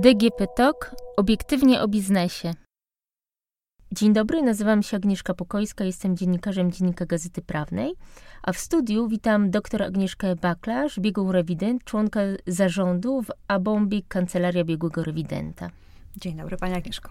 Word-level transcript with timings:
DGP 0.00 0.46
Talk 0.56 0.94
obiektywnie 1.16 1.82
o 1.82 1.88
biznesie. 1.88 2.54
Dzień 3.92 4.12
dobry, 4.12 4.42
nazywam 4.42 4.82
się 4.82 4.96
Agnieszka 4.96 5.34
Pokojska, 5.34 5.84
jestem 5.84 6.16
dziennikarzem 6.16 6.72
Dziennika 6.72 7.06
Gazety 7.06 7.42
Prawnej, 7.42 7.94
a 8.42 8.52
w 8.52 8.58
studiu 8.58 9.08
witam 9.08 9.50
dr 9.50 9.82
Agnieszkę 9.82 10.36
Baklarz, 10.36 11.00
biegłą 11.00 11.32
rewident, 11.32 11.84
członka 11.84 12.20
zarządu 12.46 13.22
w 13.22 13.26
Abombik 13.48 14.08
Kancelaria 14.08 14.64
Biegłego 14.64 15.04
Rewidenta. 15.04 15.70
Dzień 16.16 16.36
dobry, 16.36 16.56
Pani 16.56 16.74
Agnieszko. 16.74 17.10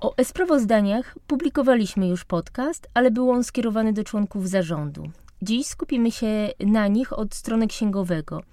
O 0.00 0.14
e-sprawozdaniach 0.16 1.14
publikowaliśmy 1.26 2.08
już 2.08 2.24
podcast, 2.24 2.90
ale 2.94 3.10
był 3.10 3.30
on 3.30 3.44
skierowany 3.44 3.92
do 3.92 4.04
członków 4.04 4.48
zarządu. 4.48 5.10
Dziś 5.42 5.66
skupimy 5.66 6.10
się 6.10 6.48
na 6.60 6.88
nich 6.88 7.12
od 7.12 7.34
strony 7.34 7.66
księgowego– 7.66 8.40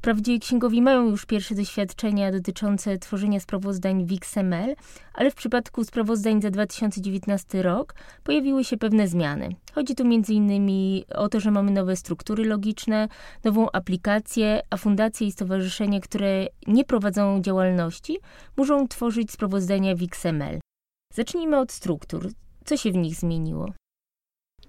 Wprawdzie 0.00 0.38
księgowi 0.38 0.82
mają 0.82 1.10
już 1.10 1.26
pierwsze 1.26 1.54
doświadczenia 1.54 2.32
dotyczące 2.32 2.98
tworzenia 2.98 3.40
sprawozdań 3.40 4.06
w 4.06 4.12
XML, 4.12 4.74
ale 5.14 5.30
w 5.30 5.34
przypadku 5.34 5.84
sprawozdań 5.84 6.42
za 6.42 6.50
2019 6.50 7.62
rok 7.62 7.94
pojawiły 8.24 8.64
się 8.64 8.76
pewne 8.76 9.08
zmiany. 9.08 9.48
Chodzi 9.74 9.94
tu 9.94 10.02
m.in. 10.02 10.70
o 11.14 11.28
to, 11.28 11.40
że 11.40 11.50
mamy 11.50 11.70
nowe 11.70 11.96
struktury 11.96 12.44
logiczne, 12.44 13.08
nową 13.44 13.70
aplikację, 13.70 14.60
a 14.70 14.76
fundacje 14.76 15.26
i 15.26 15.32
stowarzyszenia, 15.32 16.00
które 16.00 16.46
nie 16.66 16.84
prowadzą 16.84 17.40
działalności, 17.40 18.18
muszą 18.56 18.88
tworzyć 18.88 19.30
sprawozdania 19.30 19.96
w 19.96 20.02
XML. 20.02 20.60
Zacznijmy 21.14 21.58
od 21.58 21.72
struktur. 21.72 22.28
Co 22.64 22.76
się 22.76 22.92
w 22.92 22.96
nich 22.96 23.14
zmieniło? 23.14 23.72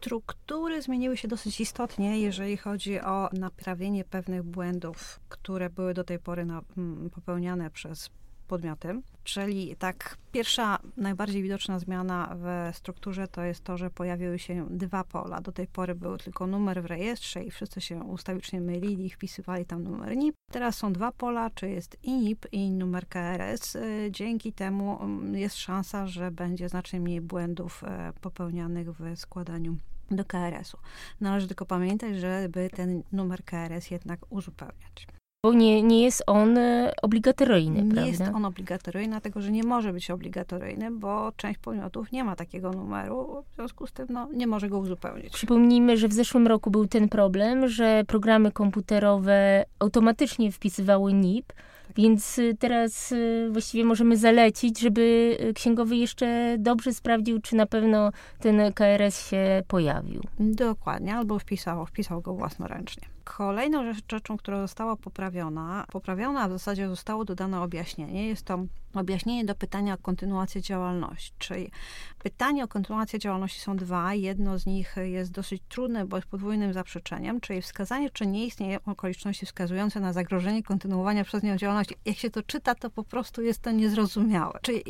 Struktury 0.02 0.82
zmieniły 0.82 1.18
się 1.18 1.28
dosyć 1.28 1.62
istotnie, 1.62 2.22
jeżeli 2.22 2.58
chodzi 2.58 3.00
o 3.00 3.30
naprawienie 3.34 4.04
pewnych 4.04 4.44
błędów, 4.44 5.20
które 5.30 5.70
były 5.70 5.94
do 5.94 6.04
tej 6.04 6.20
pory 6.20 6.46
na, 6.46 6.62
mm, 6.78 7.10
popełniane 7.10 7.70
przez 7.70 8.10
podmioty. 8.48 9.02
Czyli 9.24 9.76
tak, 9.76 10.18
pierwsza, 10.32 10.80
najbardziej 10.98 11.44
widoczna 11.44 11.80
zmiana 11.80 12.36
w 12.36 12.76
strukturze 12.78 13.28
to 13.28 13.44
jest 13.44 13.64
to, 13.64 13.78
że 13.78 13.90
pojawiły 13.90 14.40
się 14.40 14.68
dwa 14.70 15.04
pola. 15.04 15.42
Do 15.42 15.52
tej 15.52 15.68
pory 15.68 15.96
był 15.96 16.18
tylko 16.18 16.48
numer 16.48 16.84
w 16.84 16.86
rejestrze 16.86 17.44
i 17.44 17.52
wszyscy 17.52 17.82
się 17.82 18.04
ustawicznie 18.04 18.62
mylili 18.62 19.06
i 19.06 19.10
wpisywali 19.10 19.66
tam 19.66 19.84
numer 19.84 20.18
NIP. 20.18 20.36
Teraz 20.52 20.78
są 20.78 20.94
dwa 20.94 21.12
pola, 21.12 21.50
czy 21.50 21.70
jest 21.70 21.98
i 22.04 22.12
NIP 22.14 22.46
i 22.52 22.72
numer 22.72 23.08
KRS. 23.08 23.76
Y, 23.76 24.08
dzięki 24.12 24.54
temu 24.54 25.04
mm, 25.04 25.36
jest 25.36 25.58
szansa, 25.58 26.08
że 26.08 26.32
będzie 26.32 26.70
znacznie 26.70 27.00
mniej 27.00 27.22
błędów 27.22 27.84
e, 27.84 28.14
popełnianych 28.22 28.92
w 28.92 29.20
składaniu 29.20 29.78
do 30.16 30.26
KRS-u. 30.26 30.78
Należy 31.22 31.48
tylko 31.48 31.66
pamiętać, 31.66 32.16
żeby 32.16 32.70
ten 32.70 33.04
numer 33.12 33.44
KRS 33.46 33.92
jednak 33.92 34.20
uzupełniać. 34.30 35.08
Bo 35.46 35.54
nie, 35.54 35.84
nie 35.84 36.04
jest 36.04 36.24
on 36.28 36.58
e, 36.58 36.92
obligatoryjny, 37.02 37.82
nie 37.82 37.92
prawda? 37.92 38.02
Nie 38.02 38.08
jest 38.08 38.22
on 38.22 38.46
obligatoryjny, 38.46 39.10
dlatego 39.10 39.42
że 39.42 39.52
nie 39.52 39.64
może 39.64 39.94
być 39.94 40.12
obligatoryjny, 40.12 40.92
bo 40.92 41.32
część 41.38 41.60
podmiotów 41.60 42.12
nie 42.12 42.24
ma 42.24 42.36
takiego 42.36 42.72
numeru, 42.72 43.44
w 43.52 43.56
związku 43.56 43.88
z 43.88 43.92
tym 43.92 44.08
no, 44.10 44.28
nie 44.34 44.48
może 44.48 44.70
go 44.70 44.80
uzupełnić. 44.80 45.34
Przypomnijmy, 45.34 45.98
że 45.98 46.08
w 46.08 46.14
zeszłym 46.14 46.48
roku 46.48 46.72
był 46.72 46.88
ten 46.88 47.10
problem, 47.10 47.68
że 47.68 48.04
programy 48.08 48.52
komputerowe 48.52 49.66
automatycznie 49.80 50.52
wpisywały 50.52 51.14
NIP, 51.14 51.54
więc 51.98 52.40
y, 52.40 52.56
teraz 52.60 53.12
y, 53.12 53.50
właściwie 53.52 53.86
możemy 53.86 54.18
zalecić, 54.18 54.80
żeby 54.80 55.38
y, 55.42 55.54
księgowy 55.54 55.96
jeszcze 55.96 56.56
dobrze 56.60 56.94
sprawdził, 56.94 57.42
czy 57.42 57.56
na 57.56 57.66
pewno 57.66 58.12
ten 58.40 58.74
KRS 58.74 59.30
się 59.30 59.64
pojawił. 59.68 60.22
Dokładnie, 60.40 61.16
albo 61.16 61.40
wpisał, 61.40 61.86
wpisał 61.86 62.22
go 62.22 62.34
własnoręcznie. 62.34 63.04
Kolejną 63.38 63.94
rzeczą, 64.12 64.38
która 64.38 64.62
została 64.62 64.96
poprawiona, 64.96 65.86
poprawiona, 65.92 66.48
w 66.48 66.52
zasadzie 66.52 66.88
zostało 66.88 67.26
dodane 67.26 67.62
objaśnienie, 67.62 68.28
jest 68.28 68.46
to 68.46 68.66
objaśnienie 68.94 69.46
do 69.46 69.56
pytania 69.56 69.94
o 69.94 69.98
kontynuację 69.98 70.62
działalności. 70.62 71.34
Czyli 71.38 71.72
pytanie 72.20 72.64
o 72.64 72.68
kontynuację 72.68 73.20
działalności 73.20 73.60
są 73.60 73.78
dwa. 73.78 74.14
Jedno 74.14 74.60
z 74.60 74.66
nich 74.66 74.96
jest 75.04 75.32
dosyć 75.32 75.62
trudne, 75.70 76.06
bo 76.06 76.18
jest 76.18 76.28
podwójnym 76.28 76.74
zaprzeczeniem, 76.74 77.42
czyli 77.42 77.62
wskazanie, 77.62 78.10
czy 78.10 78.28
nie 78.28 78.46
istnieją 78.46 78.80
okoliczności 78.86 79.46
wskazujące 79.46 80.00
na 80.00 80.14
zagrożenie 80.14 80.64
kontynuowania 80.64 81.24
przez 81.24 81.44
nią 81.44 81.58
działalności. 81.58 81.96
Jak 82.06 82.18
się 82.18 82.30
to 82.30 82.44
czyta, 82.44 82.76
to 82.76 82.90
po 82.90 83.04
prostu 83.04 83.42
jest 83.42 83.62
to 83.62 83.72
niezrozumiałe. 83.72 84.60
Czyli 84.62 84.84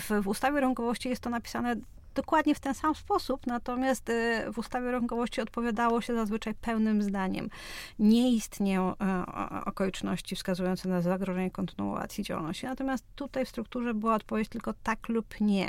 w, 0.00 0.22
w 0.22 0.28
ustawie 0.28 0.60
rąkowości 0.60 1.08
jest 1.08 1.22
to 1.22 1.30
napisane 1.30 1.76
dokładnie 2.14 2.54
w 2.54 2.60
ten 2.60 2.74
sam 2.74 2.94
sposób, 2.94 3.46
natomiast 3.46 4.08
y, 4.08 4.44
w 4.52 4.58
ustawie 4.58 4.90
rąkowości 4.90 5.40
odpowiadało 5.40 6.00
się 6.00 6.14
zazwyczaj 6.14 6.54
pełnym 6.54 7.02
zdaniem. 7.02 7.50
Nie 7.98 8.32
istnieją 8.32 8.94
e, 8.96 9.24
okoliczności 9.64 10.36
wskazujące 10.36 10.88
na 10.88 11.00
zagrożenie 11.00 11.50
kontynuacji 11.50 12.24
działalności, 12.24 12.66
natomiast 12.66 13.04
tutaj 13.14 13.44
w 13.44 13.48
strukturze 13.48 13.94
była 13.94 14.14
odpowiedź 14.14 14.48
tylko 14.48 14.74
tak 14.82 15.08
lub 15.08 15.40
nie. 15.40 15.68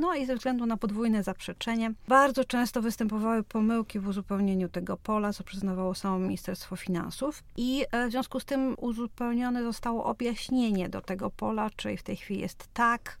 No 0.00 0.14
i 0.14 0.26
ze 0.26 0.36
względu 0.36 0.66
na 0.66 0.76
podwójne 0.76 1.22
zaprzeczenie, 1.22 1.92
bardzo 2.08 2.44
często 2.44 2.82
występowały 2.82 3.42
pomyłki 3.42 4.00
w 4.00 4.08
uzupełnieniu 4.08 4.68
tego 4.68 4.96
pola, 4.96 5.32
co 5.32 5.44
przyznawało 5.44 5.94
samo 5.94 6.18
Ministerstwo 6.18 6.76
Finansów 6.76 7.42
i 7.56 7.84
e, 7.92 8.08
w 8.08 8.10
związku 8.10 8.40
z 8.40 8.44
tym 8.44 8.74
uzupełnione 8.78 9.62
zostało 9.62 10.04
objaśnienie 10.04 10.88
do 10.88 11.00
tego 11.00 11.30
pola, 11.30 11.70
czyli 11.76 11.96
w 11.96 12.02
tej 12.02 12.16
chwili 12.16 12.40
jest 12.40 12.68
tak, 12.74 13.18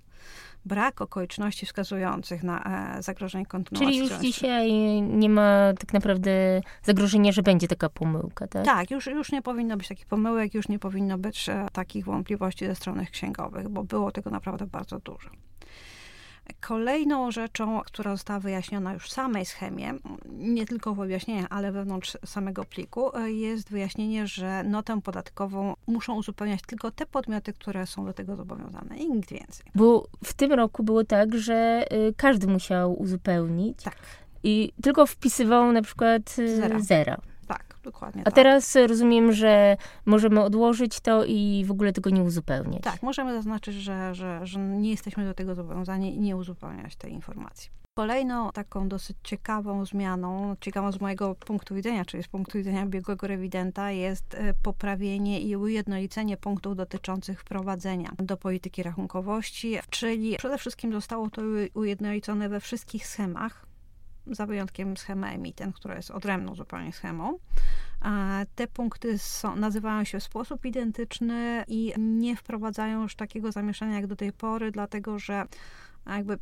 brak 0.64 1.00
okoliczności 1.00 1.66
wskazujących 1.66 2.42
na 2.42 2.64
e, 2.96 3.02
zagrożenie 3.02 3.46
kontynuacji. 3.46 3.86
Czyli 3.86 3.98
już 3.98 4.20
dzisiaj 4.20 4.72
nie 5.02 5.28
ma 5.28 5.72
tak 5.78 5.92
naprawdę 5.92 6.60
zagrożenia, 6.82 7.32
że 7.32 7.42
będzie 7.42 7.68
taka 7.68 7.88
pomyłka, 7.88 8.46
tak? 8.46 8.64
Tak, 8.64 8.90
już, 8.90 9.06
już 9.06 9.32
nie 9.32 9.42
powinno 9.42 9.76
być 9.76 9.88
takich 9.88 10.06
pomyłek, 10.06 10.54
już 10.54 10.68
nie 10.68 10.78
powinno 10.78 11.18
być 11.18 11.48
e, 11.48 11.66
takich 11.72 12.04
wątpliwości 12.04 12.66
ze 12.66 12.74
strony 12.74 13.06
księgowych, 13.06 13.68
bo 13.68 13.84
było 13.84 14.12
tego 14.12 14.30
naprawdę 14.30 14.66
bardzo 14.66 14.98
dużo. 14.98 15.30
Kolejną 16.60 17.30
rzeczą, 17.30 17.80
która 17.86 18.10
została 18.10 18.40
wyjaśniona 18.40 18.92
już 18.92 19.08
w 19.08 19.12
samej 19.12 19.44
schemie, 19.44 19.94
nie 20.38 20.66
tylko 20.66 20.94
w 20.94 21.00
objaśnieniach, 21.00 21.46
ale 21.50 21.72
wewnątrz 21.72 22.18
samego 22.24 22.64
pliku, 22.64 23.10
jest 23.26 23.70
wyjaśnienie, 23.70 24.26
że 24.26 24.62
notę 24.62 25.00
podatkową 25.00 25.74
muszą 25.86 26.14
uzupełniać 26.14 26.60
tylko 26.66 26.90
te 26.90 27.06
podmioty, 27.06 27.52
które 27.52 27.86
są 27.86 28.04
do 28.04 28.12
tego 28.12 28.36
zobowiązane 28.36 28.96
i 28.96 29.10
nikt 29.10 29.30
więcej. 29.30 29.66
Bo 29.74 30.06
w 30.24 30.34
tym 30.34 30.52
roku 30.52 30.82
było 30.82 31.04
tak, 31.04 31.34
że 31.34 31.84
y, 31.92 32.14
każdy 32.16 32.46
musiał 32.46 33.02
uzupełnić. 33.02 33.82
Tak. 33.82 33.96
I 34.42 34.72
tylko 34.82 35.06
wpisywał 35.06 35.72
na 35.72 35.82
przykład 35.82 36.38
y, 36.38 36.56
zera. 36.56 36.80
zera. 36.80 37.20
Dokładnie 37.84 38.22
A 38.22 38.24
tak. 38.24 38.34
teraz 38.34 38.76
rozumiem, 38.76 39.32
że 39.32 39.76
możemy 40.06 40.42
odłożyć 40.42 41.00
to 41.00 41.24
i 41.24 41.64
w 41.66 41.70
ogóle 41.70 41.92
tego 41.92 42.10
nie 42.10 42.22
uzupełniać. 42.22 42.82
Tak, 42.82 43.02
możemy 43.02 43.34
zaznaczyć, 43.34 43.74
że, 43.74 44.14
że, 44.14 44.46
że 44.46 44.58
nie 44.60 44.90
jesteśmy 44.90 45.24
do 45.24 45.34
tego 45.34 45.54
zobowiązani 45.54 46.16
i 46.16 46.20
nie 46.20 46.36
uzupełniać 46.36 46.96
tej 46.96 47.12
informacji. 47.12 47.70
Kolejną 47.94 48.52
taką 48.52 48.88
dosyć 48.88 49.16
ciekawą 49.22 49.84
zmianą, 49.84 50.56
ciekawą 50.60 50.92
z 50.92 51.00
mojego 51.00 51.34
punktu 51.34 51.74
widzenia, 51.74 52.04
czyli 52.04 52.22
z 52.22 52.28
punktu 52.28 52.58
widzenia 52.58 52.86
biegłego 52.86 53.26
rewidenta, 53.26 53.90
jest 53.90 54.34
e, 54.34 54.54
poprawienie 54.62 55.40
i 55.40 55.56
ujednolicenie 55.56 56.36
punktów 56.36 56.76
dotyczących 56.76 57.40
wprowadzenia 57.40 58.12
do 58.18 58.36
polityki 58.36 58.82
rachunkowości, 58.82 59.78
czyli 59.90 60.36
przede 60.36 60.58
wszystkim 60.58 60.92
zostało 60.92 61.30
to 61.30 61.42
ujednolicone 61.74 62.48
we 62.48 62.60
wszystkich 62.60 63.06
schemach, 63.06 63.66
za 64.26 64.46
wyjątkiem 64.46 64.96
schemy 64.96 65.26
emiten, 65.26 65.72
która 65.72 65.96
jest 65.96 66.10
odrębną 66.10 66.54
zupełnie 66.54 66.92
schemą. 66.92 67.38
Te 68.54 68.66
punkty 68.66 69.18
są, 69.18 69.56
nazywają 69.56 70.04
się 70.04 70.20
w 70.20 70.22
sposób 70.22 70.64
identyczny 70.64 71.64
i 71.68 71.92
nie 71.98 72.36
wprowadzają 72.36 73.02
już 73.02 73.16
takiego 73.16 73.52
zamieszania 73.52 73.94
jak 73.94 74.06
do 74.06 74.16
tej 74.16 74.32
pory, 74.32 74.70
dlatego 74.70 75.18
że 75.18 75.44
jakby 76.06 76.38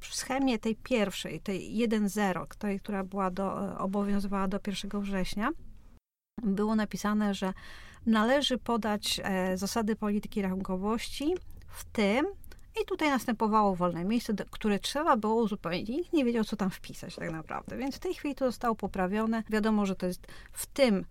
w 0.00 0.14
schemie 0.14 0.58
tej 0.58 0.76
pierwszej, 0.76 1.40
tej 1.40 1.88
1.0, 1.88 2.46
tej, 2.58 2.80
która 2.80 3.04
była 3.04 3.30
do, 3.30 3.78
obowiązywała 3.78 4.48
do 4.48 4.60
1 4.66 5.00
września, 5.00 5.50
było 6.42 6.74
napisane, 6.74 7.34
że 7.34 7.52
należy 8.06 8.58
podać 8.58 9.20
e, 9.24 9.58
zasady 9.58 9.96
polityki 9.96 10.42
rachunkowości, 10.42 11.34
w 11.68 11.84
tym 11.84 12.26
i 12.82 12.84
tutaj 12.86 13.08
następowało 13.08 13.76
wolne 13.76 14.04
miejsce, 14.04 14.34
które 14.50 14.78
trzeba 14.78 15.16
było 15.16 15.34
uzupełnić. 15.34 15.88
Nikt 15.88 16.12
nie 16.12 16.24
wiedział, 16.24 16.44
co 16.44 16.56
tam 16.56 16.70
wpisać 16.70 17.16
tak 17.16 17.32
naprawdę. 17.32 17.76
Więc 17.76 17.96
w 17.96 17.98
tej 17.98 18.14
chwili 18.14 18.34
to 18.34 18.46
zostało 18.46 18.74
poprawione. 18.74 19.42
Wiadomo, 19.50 19.86
że 19.86 19.96
to 19.96 20.06
jest 20.06 20.26
w 20.52 20.66
tym 20.66 21.04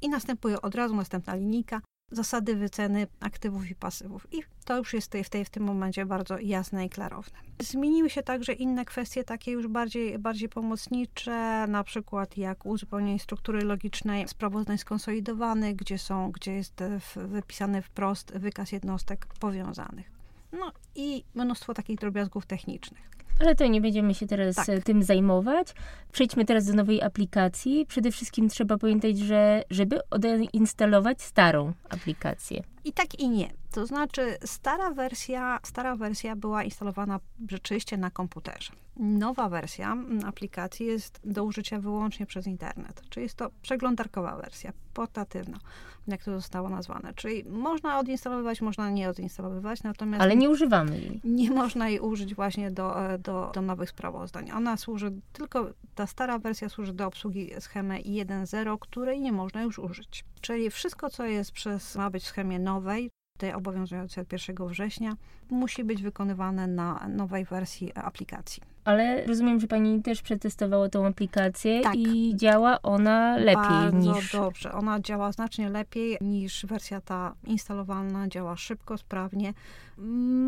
i 0.00 0.08
następuje 0.08 0.62
od 0.62 0.74
razu 0.74 0.96
następna 0.96 1.34
linijka 1.34 1.80
zasady 2.10 2.56
wyceny 2.56 3.06
aktywów 3.20 3.70
i 3.70 3.74
pasywów. 3.74 4.26
I 4.32 4.42
to 4.64 4.76
już 4.76 4.94
jest 4.94 5.14
w, 5.24 5.28
tej, 5.28 5.44
w 5.44 5.50
tym 5.50 5.62
momencie 5.62 6.06
bardzo 6.06 6.38
jasne 6.38 6.86
i 6.86 6.90
klarowne. 6.90 7.38
Zmieniły 7.62 8.10
się 8.10 8.22
także 8.22 8.52
inne 8.52 8.84
kwestie, 8.84 9.24
takie 9.24 9.52
już 9.52 9.66
bardziej, 9.66 10.18
bardziej 10.18 10.48
pomocnicze, 10.48 11.66
na 11.66 11.84
przykład 11.84 12.36
jak 12.36 12.66
uzupełnienie 12.66 13.18
struktury 13.18 13.60
logicznej 13.60 14.28
sprawozdań 14.28 14.78
skonsolidowanych, 14.78 15.76
gdzie, 15.76 15.98
są, 15.98 16.32
gdzie 16.32 16.52
jest 16.52 16.82
wypisany 17.16 17.82
wprost 17.82 18.32
wykaz 18.38 18.72
jednostek 18.72 19.26
powiązanych. 19.40 20.17
No 20.52 20.72
i 20.94 21.24
mnóstwo 21.34 21.74
takich 21.74 21.98
drobiazgów 21.98 22.46
technicznych. 22.46 23.08
Ale 23.40 23.54
to 23.54 23.66
nie 23.66 23.80
będziemy 23.80 24.14
się 24.14 24.26
teraz 24.26 24.56
tak. 24.56 24.68
E, 24.68 24.82
tym 24.82 25.02
zajmować. 25.02 25.74
Przejdźmy 26.12 26.44
teraz 26.44 26.66
do 26.66 26.74
nowej 26.74 27.02
aplikacji. 27.02 27.86
Przede 27.86 28.10
wszystkim 28.10 28.48
trzeba 28.48 28.78
pamiętać, 28.78 29.18
że 29.18 29.62
żeby 29.70 30.00
odinstalować 30.10 31.22
starą 31.22 31.72
aplikację. 31.88 32.62
I 32.88 32.92
tak 32.92 33.20
i 33.20 33.28
nie. 33.28 33.50
To 33.70 33.86
znaczy 33.86 34.38
stara 34.44 34.90
wersja, 34.90 35.58
stara 35.62 35.96
wersja 35.96 36.36
była 36.36 36.64
instalowana 36.64 37.20
rzeczywiście 37.48 37.96
na 37.96 38.10
komputerze. 38.10 38.72
Nowa 38.96 39.48
wersja 39.48 39.96
aplikacji 40.26 40.86
jest 40.86 41.20
do 41.24 41.44
użycia 41.44 41.80
wyłącznie 41.80 42.26
przez 42.26 42.46
internet, 42.46 43.02
czyli 43.10 43.24
jest 43.24 43.36
to 43.36 43.50
przeglądarkowa 43.62 44.36
wersja, 44.36 44.72
portatywna, 44.94 45.58
jak 46.06 46.24
to 46.24 46.34
zostało 46.34 46.68
nazwane. 46.68 47.14
Czyli 47.14 47.44
można 47.44 47.98
odinstalowywać, 47.98 48.60
można 48.60 48.90
nie 48.90 49.08
odinstalowywać, 49.08 49.82
natomiast... 49.82 50.22
Ale 50.22 50.36
nie 50.36 50.50
używamy 50.50 51.00
jej. 51.00 51.20
Nie 51.24 51.50
można 51.50 51.88
jej 51.88 52.00
użyć 52.00 52.34
właśnie 52.34 52.70
do, 52.70 53.12
e, 53.12 53.18
do, 53.18 53.50
do 53.54 53.62
nowych 53.62 53.90
sprawozdań. 53.90 54.50
Ona 54.50 54.76
służy, 54.76 55.12
tylko 55.32 55.70
ta 55.94 56.06
stara 56.06 56.38
wersja 56.38 56.68
służy 56.68 56.92
do 56.92 57.06
obsługi 57.06 57.50
schemy 57.60 57.98
1.0, 57.98 58.78
której 58.78 59.20
nie 59.20 59.32
można 59.32 59.62
już 59.62 59.78
użyć. 59.78 60.24
Czyli 60.40 60.70
wszystko, 60.70 61.10
co 61.10 61.26
jest 61.26 61.52
przez, 61.52 61.96
ma 61.96 62.10
być 62.10 62.24
w 62.24 62.26
schemie 62.26 62.58
nowej, 62.58 63.10
tej 63.38 63.52
obowiązującej 63.52 64.22
od 64.22 64.32
1 64.32 64.68
września, 64.68 65.16
musi 65.50 65.84
być 65.84 66.02
wykonywane 66.02 66.66
na 66.66 67.08
nowej 67.08 67.44
wersji 67.44 67.92
aplikacji. 67.94 68.62
Ale 68.84 69.26
rozumiem, 69.26 69.60
że 69.60 69.66
pani 69.66 70.02
też 70.02 70.22
przetestowała 70.22 70.88
tą 70.88 71.06
aplikację 71.06 71.80
tak. 71.80 71.94
i 71.96 72.36
działa 72.36 72.82
ona 72.82 73.36
lepiej 73.36 73.54
Bardzo 73.54 74.14
niż... 74.14 74.32
dobrze. 74.32 74.72
Ona 74.72 75.00
działa 75.00 75.32
znacznie 75.32 75.70
lepiej 75.70 76.18
niż 76.20 76.66
wersja 76.66 77.00
ta 77.00 77.34
instalowalna. 77.44 78.28
Działa 78.28 78.56
szybko, 78.56 78.98
sprawnie. 78.98 79.54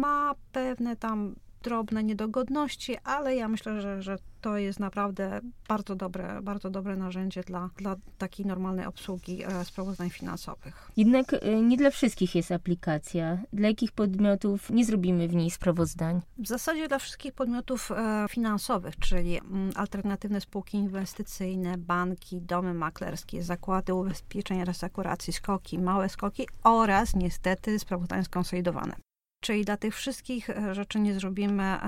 Ma 0.01 0.35
pewne 0.53 0.97
tam 0.97 1.35
drobne 1.63 2.05
niedogodności, 2.05 2.97
ale 3.05 3.37
ja 3.37 3.49
myślę, 3.49 3.83
że, 3.83 4.03
że 4.03 4.19
to 4.41 4.57
jest 4.57 4.81
naprawdę 4.81 5.41
bardzo 5.69 5.97
dobre, 5.97 6.43
bardzo 6.43 6.71
dobre 6.71 6.97
narzędzie 6.97 7.43
dla, 7.43 7.71
dla 7.77 7.97
takiej 8.19 8.47
normalnej 8.47 8.87
obsługi 8.87 9.45
e, 9.45 9.65
sprawozdań 9.65 10.11
finansowych. 10.11 10.91
Jednak 10.97 11.35
e, 11.35 11.63
nie 11.63 11.77
dla 11.77 11.91
wszystkich 11.91 12.35
jest 12.35 12.53
aplikacja. 12.53 13.39
Dla 13.53 13.69
jakich 13.69 13.93
podmiotów 13.93 14.71
nie 14.71 14.85
zrobimy 14.85 15.29
w 15.29 15.35
niej 15.35 15.51
sprawozdań? 15.51 16.21
W 16.39 16.49
zasadzie 16.49 16.89
dla 16.89 16.99
wszystkich 16.99 17.33
podmiotów 17.33 17.93
e, 17.93 18.27
finansowych, 18.31 18.97
czyli 18.97 19.39
mm, 19.39 19.71
alternatywne 19.75 20.41
spółki 20.41 20.77
inwestycyjne, 20.77 21.79
banki, 21.79 22.41
domy 22.41 22.75
maklerskie, 22.75 23.43
zakłady 23.43 23.95
ubezpieczeń, 23.95 24.65
resekuracji, 24.65 25.33
skoki, 25.33 25.79
małe 25.79 26.09
skoki 26.09 26.49
oraz 26.65 27.17
niestety 27.17 27.79
sprawozdania 27.79 28.25
skonsolidowane. 28.25 29.10
Czyli 29.41 29.65
dla 29.65 29.77
tych 29.77 29.95
wszystkich 29.95 30.51
e, 30.51 30.75
rzeczy 30.75 31.01
nie 31.01 31.15
zrobimy, 31.15 31.79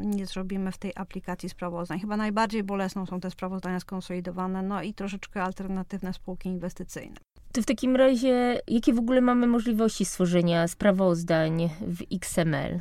nie 0.00 0.26
zrobimy 0.26 0.72
w 0.72 0.78
tej 0.78 0.92
aplikacji 0.94 1.48
sprawozdań. 1.48 2.00
Chyba 2.00 2.16
najbardziej 2.16 2.62
bolesną 2.62 3.06
są 3.06 3.20
te 3.20 3.30
sprawozdania 3.30 3.80
skonsolidowane, 3.80 4.62
no 4.62 4.82
i 4.82 4.94
troszeczkę 4.94 5.42
alternatywne 5.42 6.12
spółki 6.12 6.48
inwestycyjne. 6.48 7.16
To 7.52 7.62
w 7.62 7.66
takim 7.66 7.96
razie, 7.96 8.60
jakie 8.68 8.92
w 8.92 8.98
ogóle 8.98 9.20
mamy 9.20 9.46
możliwości 9.46 10.04
stworzenia 10.04 10.68
sprawozdań 10.68 11.70
w 11.80 12.02
XML? 12.12 12.80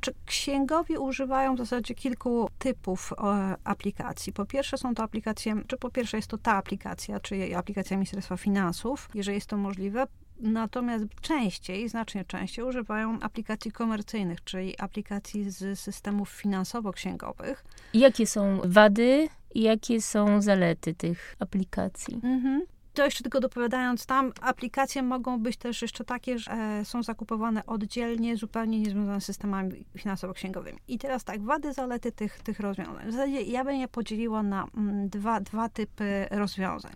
Czy 0.00 0.14
księgowi 0.26 0.98
używają 0.98 1.54
w 1.54 1.58
zasadzie 1.58 1.94
kilku 1.94 2.48
typów 2.58 3.12
e, 3.12 3.56
aplikacji? 3.64 4.32
Po 4.32 4.46
pierwsze 4.46 4.78
są 4.78 4.94
to 4.94 5.02
aplikacje, 5.02 5.62
czy 5.66 5.76
po 5.76 5.90
pierwsze 5.90 6.16
jest 6.16 6.30
to 6.30 6.38
ta 6.38 6.56
aplikacja, 6.56 7.20
czyli 7.20 7.54
aplikacja 7.54 7.96
Ministerstwa 7.96 8.36
Finansów, 8.36 9.08
jeżeli 9.14 9.34
jest 9.34 9.46
to 9.46 9.56
możliwe. 9.56 10.06
Natomiast 10.40 11.04
częściej, 11.20 11.88
znacznie 11.88 12.24
częściej 12.24 12.64
używają 12.64 13.20
aplikacji 13.20 13.72
komercyjnych, 13.72 14.44
czyli 14.44 14.78
aplikacji 14.78 15.50
z 15.50 15.78
systemów 15.80 16.30
finansowo-księgowych. 16.30 17.64
Jakie 17.94 18.26
są 18.26 18.60
wady 18.64 19.28
i 19.54 19.62
jakie 19.62 20.02
są 20.02 20.42
zalety 20.42 20.94
tych 20.94 21.36
aplikacji? 21.38 22.20
Mhm. 22.22 22.62
To 22.94 23.04
jeszcze 23.04 23.22
tylko 23.22 23.40
dopowiadając, 23.40 24.06
tam 24.06 24.32
aplikacje 24.40 25.02
mogą 25.02 25.40
być 25.40 25.56
też 25.56 25.82
jeszcze 25.82 26.04
takie, 26.04 26.38
że 26.38 26.52
e, 26.52 26.84
są 26.84 27.02
zakupowane 27.02 27.66
oddzielnie, 27.66 28.36
zupełnie 28.36 28.80
niezwiązane 28.80 29.20
z 29.20 29.24
systemami 29.24 29.84
finansowo-księgowymi. 29.96 30.78
I 30.88 30.98
teraz 30.98 31.24
tak, 31.24 31.42
wady, 31.42 31.72
zalety 31.72 32.12
tych, 32.12 32.38
tych 32.38 32.60
rozwiązań. 32.60 33.08
W 33.08 33.12
zasadzie 33.12 33.42
ja 33.42 33.64
bym 33.64 33.76
je 33.76 33.88
podzieliła 33.88 34.42
na 34.42 34.66
mm, 34.76 35.08
dwa, 35.08 35.40
dwa 35.40 35.68
typy 35.68 36.26
rozwiązań. 36.30 36.92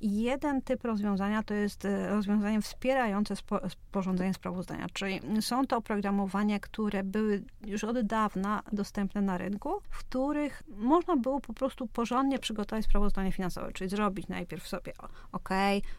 Jeden 0.00 0.62
typ 0.62 0.84
rozwiązania 0.84 1.42
to 1.42 1.54
jest 1.54 1.84
e, 1.84 2.08
rozwiązanie 2.08 2.62
wspierające 2.62 3.34
sporządzenie 3.68 4.34
sprawozdania, 4.34 4.86
czyli 4.92 5.20
są 5.40 5.66
to 5.66 5.76
oprogramowania, 5.76 6.60
które 6.60 7.04
były 7.04 7.42
już 7.66 7.84
od 7.84 8.00
dawna 8.00 8.62
dostępne 8.72 9.22
na 9.22 9.38
rynku, 9.38 9.80
w 9.90 9.98
których 9.98 10.62
można 10.68 11.16
było 11.16 11.40
po 11.40 11.52
prostu 11.52 11.86
porządnie 11.86 12.38
przygotować 12.38 12.84
sprawozdanie 12.84 13.32
finansowe, 13.32 13.72
czyli 13.72 13.90
zrobić 13.90 14.28
najpierw 14.28 14.68
sobie, 14.68 14.92
ok, 15.32 15.48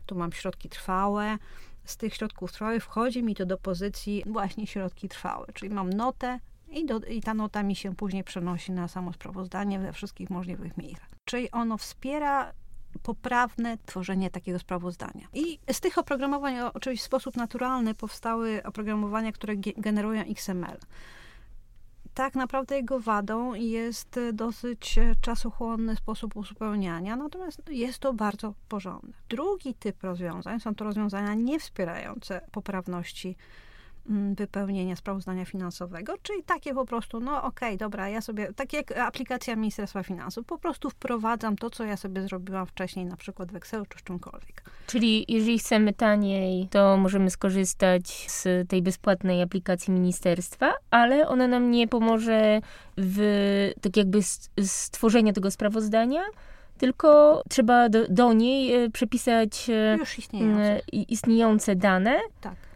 tu 0.05 0.15
mam 0.15 0.31
środki 0.31 0.69
trwałe, 0.69 1.37
z 1.85 1.97
tych 1.97 2.15
środków 2.15 2.51
trwałych 2.51 2.83
wchodzi 2.83 3.23
mi 3.23 3.35
to 3.35 3.45
do 3.45 3.57
pozycji 3.57 4.23
właśnie 4.25 4.67
środki 4.67 5.09
trwałe, 5.09 5.47
czyli 5.53 5.73
mam 5.73 5.89
notę, 5.89 6.39
i, 6.71 6.85
do, 6.85 6.99
I, 6.99 7.21
ta 7.21 7.33
nota 7.33 7.63
mi 7.63 7.75
się 7.75 7.95
później 7.95 8.23
przenosi 8.23 8.71
na 8.71 8.87
samo 8.87 9.13
sprawozdanie 9.13 9.79
we 9.79 9.93
wszystkich 9.93 10.29
możliwych 10.29 10.77
miejscach. 10.77 11.09
Czyli 11.25 11.51
ono 11.51 11.77
wspiera 11.77 12.53
poprawne 13.03 13.77
tworzenie 13.85 14.29
takiego 14.29 14.59
sprawozdania. 14.59 15.27
I 15.33 15.59
z 15.71 15.79
tych 15.79 15.97
oprogramowań, 15.97 16.55
oczywiście 16.73 17.03
w 17.03 17.05
sposób 17.05 17.35
naturalny, 17.35 17.93
powstały 17.93 18.63
oprogramowania, 18.63 19.31
które 19.31 19.55
generują 19.57 20.21
XML. 20.21 20.77
Tak 22.13 22.35
naprawdę 22.35 22.75
jego 22.75 22.99
wadą 22.99 23.53
jest 23.53 24.19
dosyć 24.33 24.99
czasochłonny 25.21 25.95
sposób 25.95 26.35
uzupełniania, 26.35 27.15
natomiast 27.15 27.61
jest 27.69 27.99
to 27.99 28.13
bardzo 28.13 28.53
porządne. 28.69 29.13
Drugi 29.29 29.73
typ 29.73 30.03
rozwiązań 30.03 30.59
są 30.59 30.75
to 30.75 30.85
rozwiązania 30.85 31.33
niewspierające 31.33 32.41
poprawności 32.51 33.35
wypełnienia 34.35 34.95
sprawozdania 34.95 35.45
finansowego, 35.45 36.13
czyli 36.21 36.43
takie 36.43 36.73
po 36.73 36.85
prostu, 36.85 37.19
no 37.19 37.43
okej, 37.43 37.69
okay, 37.69 37.77
dobra, 37.77 38.09
ja 38.09 38.21
sobie, 38.21 38.53
tak 38.53 38.73
jak 38.73 38.97
aplikacja 38.97 39.55
Ministerstwa 39.55 40.03
Finansów, 40.03 40.45
po 40.45 40.57
prostu 40.57 40.89
wprowadzam 40.89 41.55
to, 41.55 41.69
co 41.69 41.83
ja 41.83 41.97
sobie 41.97 42.21
zrobiłam 42.21 42.65
wcześniej, 42.65 43.05
na 43.05 43.17
przykład 43.17 43.51
w 43.51 43.55
Excelu 43.55 43.85
czy 43.85 44.03
czymkolwiek. 44.03 44.63
Czyli 44.87 45.25
jeżeli 45.27 45.59
chcemy 45.59 45.93
taniej, 45.93 46.67
to 46.67 46.97
możemy 46.97 47.29
skorzystać 47.29 48.31
z 48.31 48.69
tej 48.69 48.81
bezpłatnej 48.81 49.41
aplikacji 49.41 49.93
ministerstwa, 49.93 50.73
ale 50.91 51.27
ona 51.27 51.47
nam 51.47 51.71
nie 51.71 51.87
pomoże 51.87 52.61
w 52.97 53.71
tak 53.81 53.97
jakby 53.97 54.19
stworzeniu 54.63 55.33
tego 55.33 55.51
sprawozdania, 55.51 56.21
tylko 56.77 57.41
trzeba 57.49 57.89
do, 57.89 58.07
do 58.07 58.33
niej 58.33 58.75
e, 58.75 58.89
przepisać 58.89 59.69
e, 59.69 59.97
Już 59.99 60.19
istniejące. 60.19 60.81
istniejące 60.91 61.75
dane. 61.75 62.19
Tak 62.41 62.70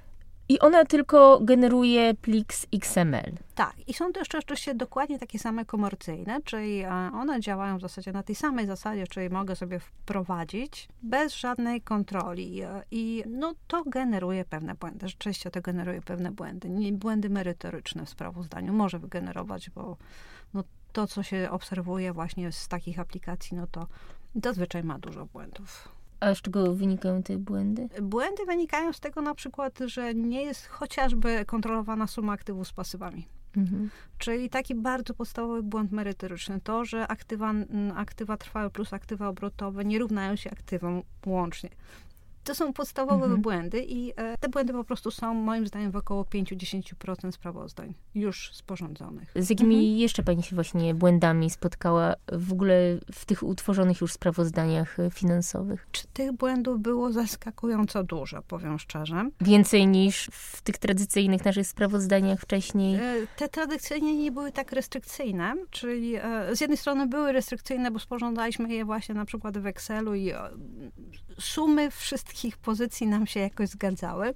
i 0.50 0.60
ona 0.60 0.86
tylko 0.86 1.40
generuje 1.42 2.14
plik 2.14 2.54
z 2.54 2.68
XML. 2.74 3.32
Tak, 3.56 3.74
i 3.88 3.94
są 3.94 4.14
to 4.14 4.20
jeszcze 4.20 4.76
dokładnie 4.76 5.20
takie 5.20 5.40
same 5.40 5.66
komercyjne, 5.66 6.42
czyli 6.42 6.80
e, 6.80 6.90
one 7.14 7.40
działają 7.40 7.78
w 7.78 7.82
zasadzie 7.82 8.12
na 8.12 8.24
tej 8.24 8.36
samej 8.36 8.68
zasadzie, 8.68 9.08
czyli 9.08 9.30
mogę 9.30 9.56
sobie 9.56 9.80
wprowadzić 9.80 10.90
bez 11.04 11.36
żadnej 11.36 11.82
kontroli 11.82 12.62
e, 12.62 12.84
i 12.92 13.24
no 13.28 13.54
to 13.68 13.84
generuje 13.84 14.46
pewne 14.46 14.76
błędy. 14.76 15.08
Rzeczywiście 15.08 15.52
to 15.52 15.62
generuje 15.62 16.02
pewne 16.02 16.32
błędy. 16.32 16.70
Nie 16.70 16.94
błędy 16.94 17.30
merytoryczne 17.30 18.06
w 18.06 18.10
sprawozdaniu 18.10 18.74
może 18.74 19.00
wygenerować, 19.00 19.70
bo 19.70 19.98
no, 20.54 20.64
to, 20.94 21.08
co 21.08 21.24
się 21.24 21.48
obserwuje 21.52 22.14
właśnie 22.14 22.52
z 22.52 22.68
takich 22.68 23.00
aplikacji, 23.00 23.58
no 23.58 23.68
to 23.68 23.88
zazwyczaj 24.44 24.84
ma 24.84 25.00
dużo 25.00 25.26
błędów. 25.26 25.95
A 26.26 26.36
z 26.36 26.42
czego 26.42 26.76
wynikają 26.76 27.24
te 27.24 27.38
błędy? 27.38 27.90
Błędy 28.02 28.46
wynikają 28.46 28.94
z 28.94 29.00
tego 29.00 29.22
na 29.22 29.36
przykład, 29.36 29.80
że 29.86 30.16
nie 30.16 30.44
jest 30.44 30.68
chociażby 30.68 31.46
kontrolowana 31.46 32.08
suma 32.08 32.34
aktywów 32.34 32.68
z 32.68 32.74
pasywami. 32.74 33.28
Mhm. 33.58 33.90
Czyli 34.18 34.50
taki 34.50 34.76
bardzo 34.76 35.14
podstawowy 35.14 35.64
błąd 35.64 35.92
merytoryczny, 35.92 36.62
to, 36.64 36.86
że 36.86 37.08
aktywa, 37.08 37.54
aktywa 37.96 38.38
trwałe 38.38 38.70
plus 38.70 38.94
aktywa 38.94 39.28
obrotowe 39.28 39.86
nie 39.86 40.00
równają 40.00 40.36
się 40.36 40.52
aktywom 40.52 41.02
łącznie. 41.26 41.70
To 42.46 42.56
są 42.56 42.74
podstawowe 42.74 43.24
mhm. 43.24 43.42
błędy 43.42 43.84
i 43.84 44.14
e, 44.16 44.38
te 44.38 44.50
błędy 44.50 44.74
po 44.74 44.84
prostu 44.84 45.12
są 45.12 45.34
moim 45.34 45.68
zdaniem 45.68 45.92
w 45.92 45.96
około 45.96 46.24
5-10% 46.24 47.32
sprawozdań 47.32 47.94
już 48.16 48.52
sporządzonych. 48.54 49.32
Z 49.36 49.50
jakimi 49.50 49.76
mhm. 49.76 49.98
jeszcze 49.98 50.24
pani 50.24 50.44
się 50.44 50.56
właśnie 50.56 50.96
błędami 50.96 51.50
spotkała 51.50 52.14
w 52.32 52.52
ogóle 52.52 52.98
w 53.14 53.26
tych 53.26 53.44
utworzonych 53.44 54.02
już 54.02 54.14
sprawozdaniach 54.14 55.00
e, 55.00 55.10
finansowych? 55.10 55.88
Czy 55.92 56.08
tych 56.08 56.32
błędów 56.32 56.82
było 56.82 57.12
zaskakująco 57.12 58.04
dużo, 58.04 58.42
powiem 58.42 58.80
szczerze. 58.80 59.30
Więcej 59.42 59.88
niż 59.88 60.30
w 60.32 60.62
tych 60.62 60.78
tradycyjnych 60.78 61.46
naszych 61.46 61.68
sprawozdaniach 61.68 62.40
wcześniej? 62.40 62.96
E, 62.96 63.28
te 63.38 63.50
tradycyjnie 63.50 64.18
nie 64.18 64.32
były 64.32 64.52
tak 64.52 64.72
restrykcyjne, 64.72 65.56
czyli 65.70 66.16
e, 66.16 66.56
z 66.56 66.62
jednej 66.62 66.78
strony 66.78 67.08
były 67.08 67.32
restrykcyjne, 67.32 67.92
bo 67.92 68.00
sporządzaliśmy 68.00 68.74
je 68.74 68.86
właśnie 68.86 69.16
na 69.16 69.26
przykład 69.26 69.58
w 69.58 69.66
Excelu 69.66 70.16
i 70.16 70.32
sumy 71.40 71.92
wszystkich 71.92 72.58
pozycji 72.58 73.08
nam 73.08 73.28
się 73.28 73.40
jakoś 73.40 73.70
zgadzały. 73.70 74.34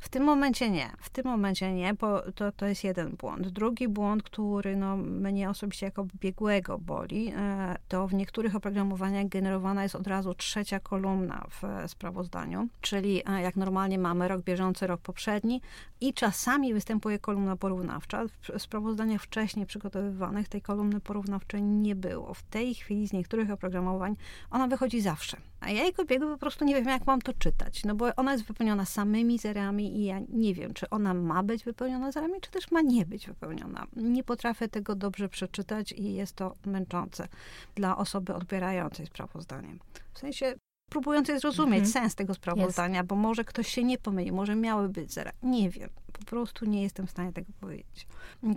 W 0.00 0.08
tym 0.08 0.24
momencie 0.24 0.70
nie. 0.70 0.90
W 0.98 1.10
tym 1.10 1.24
momencie 1.24 1.72
nie, 1.72 1.94
bo 1.94 2.32
to, 2.32 2.52
to 2.52 2.66
jest 2.66 2.84
jeden 2.84 3.16
błąd. 3.16 3.48
Drugi 3.48 3.88
błąd, 3.88 4.22
który 4.22 4.76
no, 4.76 4.96
mnie 4.96 5.50
osobiście 5.50 5.86
jako 5.86 6.06
biegłego 6.20 6.78
boli, 6.78 7.32
e, 7.36 7.76
to 7.88 8.08
w 8.08 8.14
niektórych 8.14 8.56
oprogramowaniach 8.56 9.28
generowana 9.28 9.82
jest 9.82 9.94
od 9.94 10.06
razu 10.06 10.34
trzecia 10.34 10.80
kolumna 10.80 11.46
w 11.50 11.90
sprawozdaniu, 11.90 12.68
czyli 12.80 13.22
e, 13.26 13.42
jak 13.42 13.56
normalnie 13.56 13.98
mamy 13.98 14.28
rok 14.28 14.42
bieżący, 14.42 14.86
rok 14.86 15.00
poprzedni 15.00 15.60
i 16.00 16.14
czasami 16.14 16.74
występuje 16.74 17.18
kolumna 17.18 17.56
porównawcza. 17.56 18.24
W 18.28 18.62
sprawozdaniach 18.62 19.22
wcześniej 19.22 19.66
przygotowywanych 19.66 20.48
tej 20.48 20.62
kolumny 20.62 21.00
porównawczej 21.00 21.62
nie 21.62 21.94
było. 21.94 22.34
W 22.34 22.42
tej 22.42 22.74
chwili 22.74 23.08
z 23.08 23.12
niektórych 23.12 23.50
oprogramowań 23.50 24.16
ona 24.50 24.68
wychodzi 24.68 25.00
zawsze. 25.00 25.36
A 25.60 25.70
ja 25.70 25.84
jako 25.84 26.04
biegły 26.04 26.38
prostu 26.40 26.64
nie 26.64 26.74
wiem, 26.74 26.88
jak 26.88 27.06
mam 27.06 27.22
to 27.22 27.32
czytać, 27.32 27.84
no 27.84 27.94
bo 27.94 28.16
ona 28.16 28.32
jest 28.32 28.44
wypełniona 28.44 28.84
samymi 28.84 29.38
zerami 29.38 29.98
i 29.98 30.04
ja 30.04 30.20
nie 30.28 30.54
wiem, 30.54 30.74
czy 30.74 30.90
ona 30.90 31.14
ma 31.14 31.42
być 31.42 31.64
wypełniona 31.64 32.12
zerami, 32.12 32.34
czy 32.40 32.50
też 32.50 32.70
ma 32.70 32.80
nie 32.80 33.06
być 33.06 33.26
wypełniona. 33.26 33.86
Nie 33.96 34.24
potrafię 34.24 34.68
tego 34.68 34.94
dobrze 34.94 35.28
przeczytać 35.28 35.92
i 35.92 36.14
jest 36.14 36.36
to 36.36 36.54
męczące 36.66 37.28
dla 37.74 37.96
osoby 37.96 38.34
odbierającej 38.34 39.06
sprawozdanie. 39.06 39.76
W 40.12 40.18
sensie 40.18 40.54
próbującej 40.90 41.40
zrozumieć 41.40 41.84
mhm. 41.84 41.92
sens 41.92 42.14
tego 42.14 42.34
sprawozdania, 42.34 43.04
bo 43.04 43.16
może 43.16 43.44
ktoś 43.44 43.68
się 43.68 43.84
nie 43.84 43.98
pomylił, 43.98 44.34
może 44.34 44.56
miały 44.56 44.88
być 44.88 45.12
zera. 45.12 45.32
Nie 45.42 45.70
wiem. 45.70 45.90
Prostu 46.30 46.64
nie 46.64 46.82
jestem 46.82 47.06
w 47.06 47.10
stanie 47.10 47.32
tego 47.32 47.52
powiedzieć. 47.60 48.06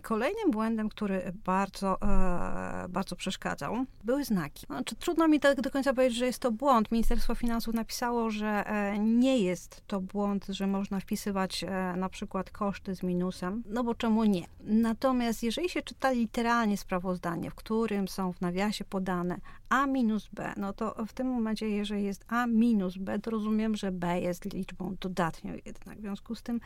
Kolejnym 0.02 0.52
błędem, 0.52 0.90
który 0.90 1.34
bardzo, 1.46 2.02
e, 2.02 2.86
bardzo 2.90 3.16
przeszkadzał, 3.16 3.86
były 4.04 4.26
znaki. 4.26 4.66
Znaczy, 4.66 4.96
trudno 4.96 5.28
mi 5.28 5.40
tak 5.40 5.62
do 5.62 5.72
końca 5.72 5.94
powiedzieć, 5.94 6.18
że 6.18 6.26
jest 6.26 6.40
to 6.40 6.52
błąd. 6.52 6.92
Ministerstwo 6.92 7.36
Finansów 7.36 7.76
napisało, 7.76 8.30
że 8.30 8.68
e, 8.68 9.00
nie 9.00 9.40
jest 9.40 9.82
to 9.88 10.02
błąd, 10.02 10.46
że 10.50 10.68
można 10.68 11.00
wpisywać 11.00 11.64
e, 11.64 11.94
na 11.98 12.10
przykład 12.10 12.52
koszty 12.52 12.96
z 12.96 13.04
minusem, 13.04 13.64
no 13.66 13.84
bo 13.84 13.96
czemu 13.96 14.24
nie? 14.24 14.46
Natomiast 14.60 15.44
jeżeli 15.44 15.70
się 15.70 15.82
czyta 15.82 16.12
literalnie 16.12 16.78
sprawozdanie, 16.78 17.52
w 17.52 17.56
którym 17.56 18.08
są 18.08 18.34
w 18.34 18.42
nawiasie 18.42 18.86
podane 18.86 19.38
A 19.74 19.88
minus 19.88 20.30
B, 20.34 20.54
no 20.58 20.74
to 20.74 21.06
w 21.08 21.14
tym 21.14 21.28
momencie, 21.28 21.70
jeżeli 21.70 22.04
jest 22.04 22.26
A 22.28 22.48
minus 22.48 22.98
B, 22.98 23.20
to 23.20 23.32
rozumiem, 23.32 23.76
że 23.76 23.92
B 23.92 24.20
jest 24.20 24.54
liczbą 24.54 24.96
dodatnią 25.02 25.54
jednak. 25.66 25.98
W 25.98 26.02
związku 26.02 26.36
z 26.36 26.44
tym 26.44 26.60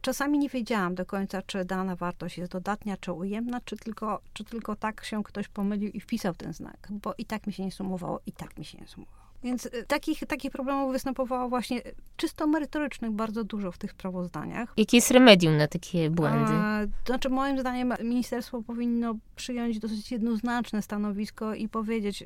czasami 0.00 0.38
nie 0.38 0.48
wiedziałam 0.48 0.94
do 0.94 1.06
końca, 1.06 1.42
czy 1.42 1.64
dana 1.64 1.96
wartość 1.96 2.38
jest 2.38 2.52
dodatnia, 2.52 2.96
czy 2.96 3.12
ujemna, 3.12 3.60
czy 3.60 3.76
tylko, 3.76 4.20
czy 4.32 4.44
tylko 4.44 4.76
tak 4.76 5.04
się 5.04 5.22
ktoś 5.22 5.48
pomylił 5.48 5.90
i 5.90 6.00
wpisał 6.00 6.34
ten 6.34 6.52
znak, 6.52 6.88
bo 6.90 7.14
i 7.18 7.24
tak 7.24 7.46
mi 7.46 7.52
się 7.52 7.64
nie 7.64 7.72
sumowało, 7.72 8.20
i 8.26 8.32
tak 8.32 8.58
mi 8.58 8.64
się 8.64 8.78
nie 8.78 8.86
sumowało. 8.86 9.22
Więc 9.42 9.66
y, 9.66 9.84
takich, 9.86 10.20
takich 10.26 10.50
problemów 10.50 10.92
występowało 10.92 11.48
właśnie 11.48 11.82
czysto 12.16 12.46
merytorycznych 12.46 13.10
bardzo 13.10 13.44
dużo 13.44 13.72
w 13.72 13.78
tych 13.78 13.90
sprawozdaniach. 13.90 14.72
Jakie 14.76 14.96
jest 14.96 15.10
remedium 15.10 15.56
na 15.56 15.68
takie 15.68 16.10
błędy? 16.10 16.52
A, 16.52 16.80
to 17.04 17.12
znaczy, 17.12 17.28
moim 17.28 17.60
zdaniem, 17.60 17.94
ministerstwo 18.02 18.62
powinno 18.62 19.14
przyjąć 19.36 19.78
dosyć 19.78 20.12
jednoznaczne 20.12 20.82
stanowisko 20.82 21.54
i 21.54 21.68
powiedzieć 21.68 22.24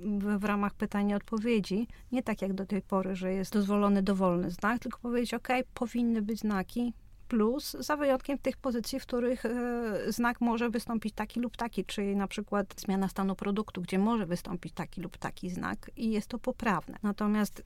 w, 0.00 0.38
w 0.38 0.44
ramach 0.44 0.74
pytań 0.74 1.10
i 1.10 1.14
odpowiedzi, 1.14 1.88
nie 2.12 2.22
tak 2.22 2.42
jak 2.42 2.52
do 2.52 2.66
tej 2.66 2.82
pory, 2.82 3.16
że 3.16 3.32
jest 3.32 3.52
dozwolony 3.52 4.02
dowolny 4.02 4.50
znak, 4.50 4.78
tylko 4.82 4.98
powiedzieć, 4.98 5.34
ok, 5.34 5.48
powinny 5.74 6.22
być 6.22 6.40
znaki, 6.40 6.92
plus 7.28 7.76
za 7.80 7.96
wyjątkiem 7.96 8.38
tych 8.38 8.56
pozycji, 8.56 9.00
w 9.00 9.02
których 9.02 9.44
e, 9.44 10.12
znak 10.12 10.40
może 10.40 10.70
wystąpić 10.70 11.14
taki 11.14 11.40
lub 11.40 11.56
taki, 11.56 11.84
czyli 11.84 12.16
na 12.16 12.28
przykład 12.28 12.74
zmiana 12.80 13.08
stanu 13.08 13.36
produktu, 13.36 13.82
gdzie 13.82 13.98
może 13.98 14.26
wystąpić 14.26 14.72
taki 14.72 15.00
lub 15.00 15.16
taki 15.16 15.50
znak 15.50 15.90
i 15.96 16.10
jest 16.10 16.28
to 16.28 16.38
poprawne. 16.38 16.98
Natomiast 17.02 17.62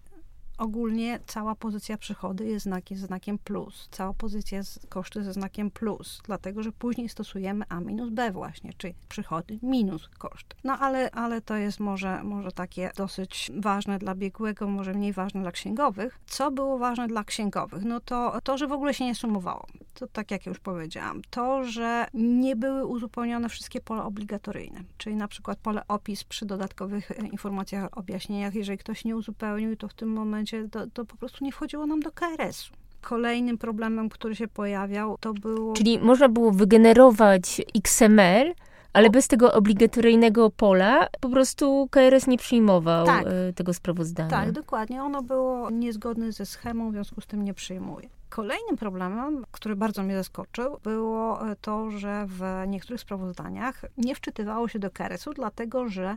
ogólnie 0.63 1.21
cała 1.27 1.55
pozycja 1.55 1.99
przychody 1.99 2.45
jest 2.45 2.65
znakiem, 2.65 2.99
znakiem 2.99 3.39
plus. 3.39 3.89
Cała 3.91 4.15
pozycja 4.15 4.61
koszty 4.89 5.25
ze 5.25 5.33
znakiem 5.33 5.71
plus, 5.71 6.21
dlatego 6.25 6.63
że 6.63 6.73
później 6.73 7.09
stosujemy 7.09 7.65
A 7.69 7.81
minus 7.81 8.11
B 8.11 8.33
właśnie, 8.33 8.73
czyli 8.77 8.95
przychody 9.09 9.59
minus 9.63 10.09
koszty. 10.09 10.57
No 10.65 10.79
ale, 10.79 11.11
ale 11.11 11.41
to 11.41 11.57
jest 11.57 11.81
może, 11.81 12.25
może 12.25 12.53
takie 12.53 12.91
dosyć 12.97 13.53
ważne 13.57 13.99
dla 13.99 14.15
biegłego, 14.15 14.69
może 14.69 14.95
mniej 14.95 15.13
ważne 15.13 15.43
dla 15.43 15.53
księgowych. 15.53 16.21
Co 16.27 16.51
było 16.51 16.79
ważne 16.79 17.09
dla 17.09 17.25
księgowych? 17.25 17.85
No 17.85 18.01
to 18.01 18.39
to, 18.45 18.59
że 18.59 18.67
w 18.67 18.73
ogóle 18.73 18.95
się 18.95 19.05
nie 19.05 19.15
sumowało. 19.15 19.67
To 19.95 20.07
tak 20.07 20.31
jak 20.31 20.47
już 20.47 20.59
powiedziałam. 20.59 21.23
To, 21.31 21.65
że 21.65 22.07
nie 22.15 22.57
były 22.57 22.87
uzupełnione 22.87 23.49
wszystkie 23.49 23.81
pola 23.81 24.05
obligatoryjne, 24.05 24.81
czyli 24.99 25.17
na 25.17 25.29
przykład 25.29 25.59
pole 25.59 25.83
opis 25.89 26.25
przy 26.25 26.47
dodatkowych 26.47 27.13
informacjach, 27.33 27.99
objaśnieniach. 27.99 28.55
Jeżeli 28.55 28.79
ktoś 28.79 29.05
nie 29.05 29.17
uzupełnił, 29.17 29.77
to 29.77 29.89
w 29.89 29.95
tym 29.95 30.13
momencie 30.13 30.52
momencie 30.53 30.91
to 30.95 31.05
po 31.05 31.17
prostu 31.17 31.45
nie 31.45 31.53
wchodziło 31.53 31.87
nam 31.87 32.01
do 32.01 32.13
KRS-u. 32.13 32.73
Kolejnym 33.01 33.59
problemem, 33.59 34.09
który 34.09 34.37
się 34.37 34.49
pojawiał, 34.49 35.19
to 35.21 35.33
było. 35.33 35.75
Czyli 35.75 35.99
można 35.99 36.29
było 36.29 36.53
wygenerować 36.53 37.61
XML, 37.75 38.55
ale 38.93 39.11
bez 39.11 39.29
tego 39.29 39.53
obligatoryjnego 39.53 40.51
pola 40.51 41.09
po 41.21 41.29
prostu 41.29 41.89
KRS 41.91 42.27
nie 42.27 42.39
przyjmował 42.39 43.07
tak. 43.07 43.27
E, 43.27 43.53
tego 43.53 43.75
sprawozdania. 43.75 44.31
Tak, 44.31 44.53
dokładnie. 44.53 45.03
Ono 45.03 45.23
było 45.23 45.71
niezgodne 45.71 46.33
ze 46.33 46.47
schemą, 46.47 46.91
w 46.91 46.93
związku 46.93 47.21
z 47.21 47.27
tym 47.27 47.45
nie 47.45 47.55
przyjmuje. 47.55 48.09
Kolejnym 48.29 48.77
problemem, 48.77 49.45
który 49.51 49.77
bardzo 49.77 50.03
mnie 50.03 50.17
zaskoczył, 50.17 50.79
było 50.83 51.51
e, 51.51 51.57
to, 51.57 51.91
że 51.91 52.27
w 52.29 52.43
niektórych 52.67 53.01
sprawozdaniach 53.01 53.85
nie 53.99 54.15
wczytywało 54.15 54.69
się 54.69 54.79
do 54.79 54.91
KRS-u, 54.91 55.35
dlatego 55.35 55.89
że 55.89 56.17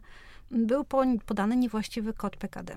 był 0.51 0.83
podany 1.25 1.55
niewłaściwy 1.55 2.13
kod 2.13 2.37
PKD. 2.37 2.75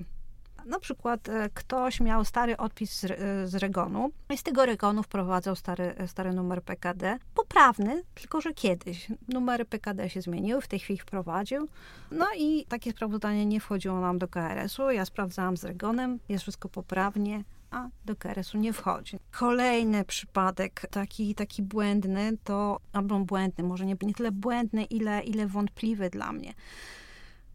Na 0.69 0.79
przykład 0.79 1.29
e, 1.29 1.51
ktoś 1.55 2.01
miał 2.01 2.25
stary 2.25 2.57
odpis 2.57 3.01
z, 3.01 3.07
z 3.51 3.55
Regonu 3.55 4.11
i 4.31 4.39
z 4.39 4.43
tego 4.43 4.67
Regonu 4.67 5.03
wprowadzał 5.03 5.57
stary, 5.57 5.95
stary 6.07 6.33
numer 6.33 6.63
PKD, 6.63 7.19
poprawny, 7.35 8.03
tylko 8.15 8.41
że 8.41 8.55
kiedyś. 8.55 9.09
Numery 9.29 9.65
PKD 9.65 10.11
się 10.11 10.23
zmieniły, 10.23 10.61
w 10.61 10.69
tej 10.69 10.79
chwili 10.79 10.99
wprowadził. 10.99 11.69
No 12.11 12.27
i 12.37 12.65
takie 12.69 12.91
sprawozdanie 12.91 13.47
nie 13.47 13.61
wchodziło 13.61 14.01
nam 14.01 14.19
do 14.19 14.29
KRS-u. 14.29 14.91
Ja 14.91 15.05
sprawdzałam 15.05 15.57
z 15.57 15.65
Regonem, 15.65 16.19
jest 16.29 16.43
wszystko 16.43 16.69
poprawnie, 16.69 17.45
a 17.71 17.89
do 18.05 18.17
KRS-u 18.17 18.59
nie 18.59 18.73
wchodzi. 18.73 19.19
Kolejny 19.31 20.05
przypadek, 20.05 20.87
taki, 20.91 21.35
taki 21.35 21.63
błędny, 21.63 22.33
to, 22.45 22.81
albo 22.93 23.19
błędny, 23.19 23.65
może 23.65 23.87
nie, 23.87 23.97
nie 24.03 24.15
tyle 24.15 24.33
błędny, 24.33 24.85
ile, 24.85 25.23
ile 25.23 25.47
wątpliwy 25.47 26.11
dla 26.11 26.33
mnie. 26.33 26.55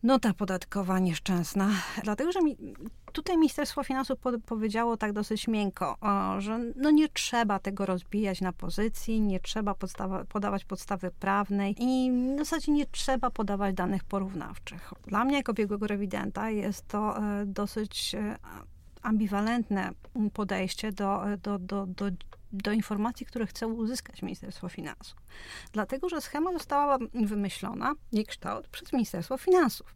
Nota 0.03 0.33
podatkowa 0.33 0.99
nieszczęsna, 0.99 1.69
dlatego 2.03 2.31
że 2.31 2.41
mi, 2.41 2.57
tutaj 3.13 3.37
Ministerstwo 3.37 3.83
Finansów 3.83 4.19
po, 4.19 4.31
powiedziało 4.39 4.97
tak 4.97 5.13
dosyć 5.13 5.47
miękko, 5.47 5.97
o, 6.01 6.41
że 6.41 6.59
no 6.75 6.91
nie 6.91 7.09
trzeba 7.09 7.59
tego 7.59 7.85
rozbijać 7.85 8.41
na 8.41 8.53
pozycji, 8.53 9.21
nie 9.21 9.39
trzeba 9.39 9.75
podstawa, 9.75 10.25
podawać 10.25 10.65
podstawy 10.65 11.11
prawnej 11.11 11.75
i 11.79 12.11
w 12.35 12.39
zasadzie 12.39 12.71
nie 12.71 12.85
trzeba 12.85 13.29
podawać 13.29 13.75
danych 13.75 14.03
porównawczych. 14.03 14.93
Dla 15.07 15.25
mnie 15.25 15.35
jako 15.37 15.53
biegłego 15.53 15.87
rewidenta 15.87 16.49
jest 16.49 16.87
to 16.87 17.17
e, 17.17 17.45
dosyć 17.45 18.15
e, 18.15 18.37
ambiwalentne 19.01 19.89
podejście 20.33 20.91
do, 20.91 21.21
do, 21.43 21.59
do, 21.59 21.85
do 21.87 22.05
do 22.53 22.71
informacji, 22.71 23.25
które 23.25 23.47
chce 23.47 23.67
uzyskać 23.67 24.21
Ministerstwo 24.21 24.69
Finansów. 24.69 25.19
Dlatego, 25.71 26.09
że 26.09 26.21
schema 26.21 26.53
została 26.53 26.97
wymyślona, 27.13 27.93
jej 28.11 28.25
kształt, 28.25 28.67
przez 28.67 28.93
Ministerstwo 28.93 29.37
Finansów. 29.37 29.95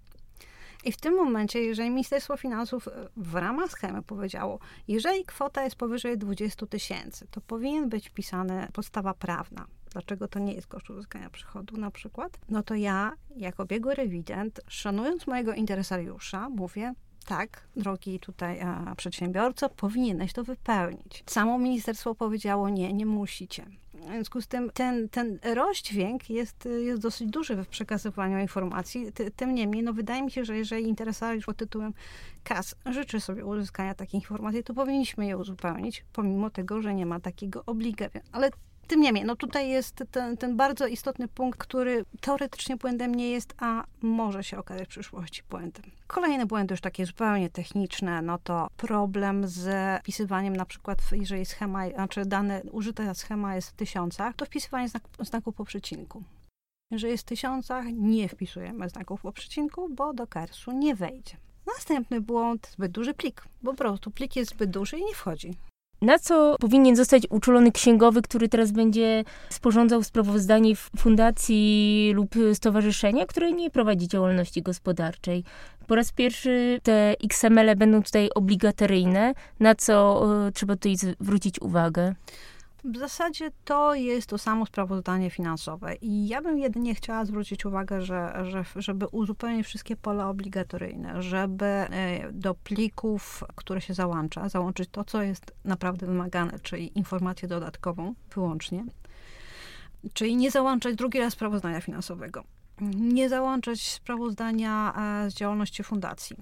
I 0.84 0.92
w 0.92 0.98
tym 0.98 1.16
momencie, 1.16 1.62
jeżeli 1.62 1.90
Ministerstwo 1.90 2.38
Finansów 2.38 2.88
e, 2.88 2.92
w 3.18 3.36
ramach 3.36 3.72
schemy 3.72 4.02
powiedziało, 4.04 4.60
jeżeli 4.88 5.26
kwota 5.26 5.64
jest 5.64 5.76
powyżej 5.76 6.18
20 6.18 6.66
tysięcy, 6.66 7.28
to 7.32 7.42
powinien 7.42 7.90
być 7.90 8.10
wpisana 8.10 8.68
podstawa 8.74 9.14
prawna. 9.14 9.68
Dlaczego 9.92 10.28
to 10.28 10.40
nie 10.40 10.54
jest 10.54 10.68
koszt 10.68 10.90
uzyskania 10.90 11.30
przychodu 11.30 11.78
na 11.78 11.92
przykład? 11.92 12.40
No 12.50 12.64
to 12.64 12.76
ja, 12.76 13.14
jako 13.36 13.66
biegły 13.66 13.96
rewident, 13.96 14.62
szanując 14.68 15.28
mojego 15.28 15.54
interesariusza, 15.54 16.50
mówię, 16.50 16.94
tak, 17.26 17.68
drogi 17.76 18.20
tutaj 18.20 18.62
a, 18.62 18.96
przedsiębiorco, 18.96 19.70
powinieneś 19.70 20.34
to 20.34 20.44
wypełnić. 20.44 21.24
Samo 21.26 21.58
ministerstwo 21.58 22.16
powiedziało, 22.16 22.70
nie, 22.70 22.94
nie 22.94 23.06
musicie. 23.06 23.66
W 24.08 24.10
związku 24.10 24.42
z 24.42 24.48
tym 24.48 24.70
ten, 24.74 25.10
ten 25.10 25.40
rozdźwięk 25.44 26.30
jest, 26.30 26.70
jest 26.80 27.02
dosyć 27.02 27.30
duży 27.30 27.56
w 27.56 27.68
przekazywaniu 27.68 28.40
informacji. 28.40 29.12
Tym 29.36 29.56
niemniej, 29.56 29.84
no 29.84 29.94
wydaje 29.94 30.24
mi 30.24 30.32
się, 30.32 30.46
że 30.46 30.58
jeżeli 30.58 30.88
interesariusz 30.88 31.46
pod 31.46 31.58
tytułem 31.58 31.94
KAS 32.44 32.76
życzy 32.86 33.20
sobie 33.20 33.46
uzyskania 33.46 33.96
takiej 33.96 34.20
informacji, 34.20 34.64
to 34.64 34.74
powinniśmy 34.74 35.26
je 35.26 35.38
uzupełnić, 35.38 36.06
pomimo 36.14 36.50
tego, 36.50 36.82
że 36.82 36.94
nie 36.94 37.06
ma 37.06 37.20
takiego 37.20 37.64
obliga. 37.66 38.06
Ale 38.32 38.50
tym 38.88 39.02
niemniej, 39.02 39.26
no 39.26 39.36
tutaj 39.36 39.70
jest 39.70 40.04
ten, 40.12 40.38
ten 40.38 40.58
bardzo 40.58 40.88
istotny 40.88 41.28
punkt, 41.28 41.60
który 41.60 42.06
teoretycznie 42.22 42.78
błędem 42.78 43.16
nie 43.16 43.30
jest, 43.30 43.54
a 43.60 43.84
może 44.02 44.44
się 44.44 44.58
okazać 44.58 44.86
w 44.86 44.90
przyszłości 44.90 45.44
błędem. 45.50 45.84
Kolejne 46.08 46.46
błędy 46.46 46.74
już 46.74 46.82
takie 46.82 47.06
zupełnie 47.06 47.50
techniczne, 47.50 48.22
no 48.22 48.38
to 48.38 48.68
problem 48.78 49.48
z 49.48 49.70
wpisywaniem 50.02 50.56
na 50.56 50.66
przykład, 50.66 51.00
jeżeli 51.12 51.46
schema, 51.46 51.90
znaczy 51.90 52.26
dane, 52.26 52.62
użyta 52.72 53.14
schema 53.14 53.56
jest 53.56 53.70
w 53.70 53.74
tysiącach, 53.74 54.36
to 54.36 54.46
wpisywanie 54.46 54.90
znak, 54.90 55.04
znaków 55.20 55.56
po 55.56 55.66
przecinku. 55.66 56.24
Jeżeli 56.92 57.12
jest 57.12 57.24
w 57.24 57.30
tysiącach, 57.30 57.86
nie 57.94 58.30
wpisujemy 58.30 58.90
znaków 58.90 59.22
po 59.22 59.32
przecinku, 59.32 59.90
bo 59.90 60.14
do 60.14 60.28
KERS-u 60.28 60.72
nie 60.72 60.96
wejdzie. 60.96 61.38
Następny 61.68 62.22
błąd, 62.22 62.70
zbyt 62.74 62.92
duży 62.92 63.14
plik. 63.14 63.46
Po 63.64 63.74
prostu 63.74 64.12
plik 64.12 64.36
jest 64.36 64.52
zbyt 64.52 64.70
duży 64.70 64.98
i 64.98 65.06
nie 65.06 65.14
wchodzi. 65.14 65.58
Na 66.02 66.20
co 66.20 66.56
powinien 66.60 66.96
zostać 66.96 67.24
uczulony 67.30 67.72
księgowy, 67.72 68.22
który 68.22 68.50
teraz 68.50 68.72
będzie 68.72 69.24
sporządzał 69.50 70.04
sprawozdanie 70.04 70.76
fundacji 70.76 72.12
lub 72.16 72.36
stowarzyszenia, 72.54 73.26
które 73.26 73.52
nie 73.52 73.70
prowadzi 73.70 74.08
działalności 74.08 74.62
gospodarczej? 74.62 75.44
Po 75.88 75.96
raz 75.96 76.12
pierwszy 76.12 76.80
te 76.84 77.16
XML-e 77.24 77.76
będą 77.76 78.04
tutaj 78.04 78.30
obligatoryjne, 78.36 79.34
na 79.60 79.76
co 79.76 80.26
y, 80.48 80.52
trzeba 80.52 80.76
tutaj 80.76 80.96
zwrócić 80.96 81.62
uwagę. 81.62 82.16
W 82.88 82.98
zasadzie 82.98 83.52
to 83.66 83.96
jest 83.96 84.30
to 84.30 84.38
samo 84.38 84.66
sprawozdanie 84.66 85.30
finansowe 85.30 85.96
i 85.96 86.28
ja 86.28 86.42
bym 86.42 86.60
jedynie 86.60 86.96
chciała 86.96 87.26
zwrócić 87.26 87.66
uwagę, 87.66 88.02
że, 88.02 88.34
że 88.44 88.66
żeby 88.76 89.08
uzupełnić 89.08 89.68
wszystkie 89.68 89.96
pola 89.96 90.30
obligatoryjne, 90.30 91.22
żeby 91.22 91.66
e, 91.66 92.32
do 92.32 92.56
plików, 92.56 93.44
które 93.56 93.82
się 93.82 93.94
załącza, 93.94 94.50
załączyć 94.50 94.90
to, 94.92 95.04
co 95.04 95.22
jest 95.22 95.54
naprawdę 95.66 96.06
wymagane, 96.06 96.60
czyli 96.60 96.98
informację 96.98 97.48
dodatkową 97.48 98.14
wyłącznie, 98.36 98.86
czyli 100.14 100.36
nie 100.36 100.52
załączać 100.52 100.96
drugi 100.96 101.20
raz 101.20 101.34
sprawozdania 101.34 101.82
finansowego, 101.82 102.44
nie 102.96 103.30
załączać 103.30 103.82
sprawozdania 103.82 104.94
e, 105.26 105.32
z 105.32 105.34
działalności 105.34 105.84
fundacji 105.84 106.38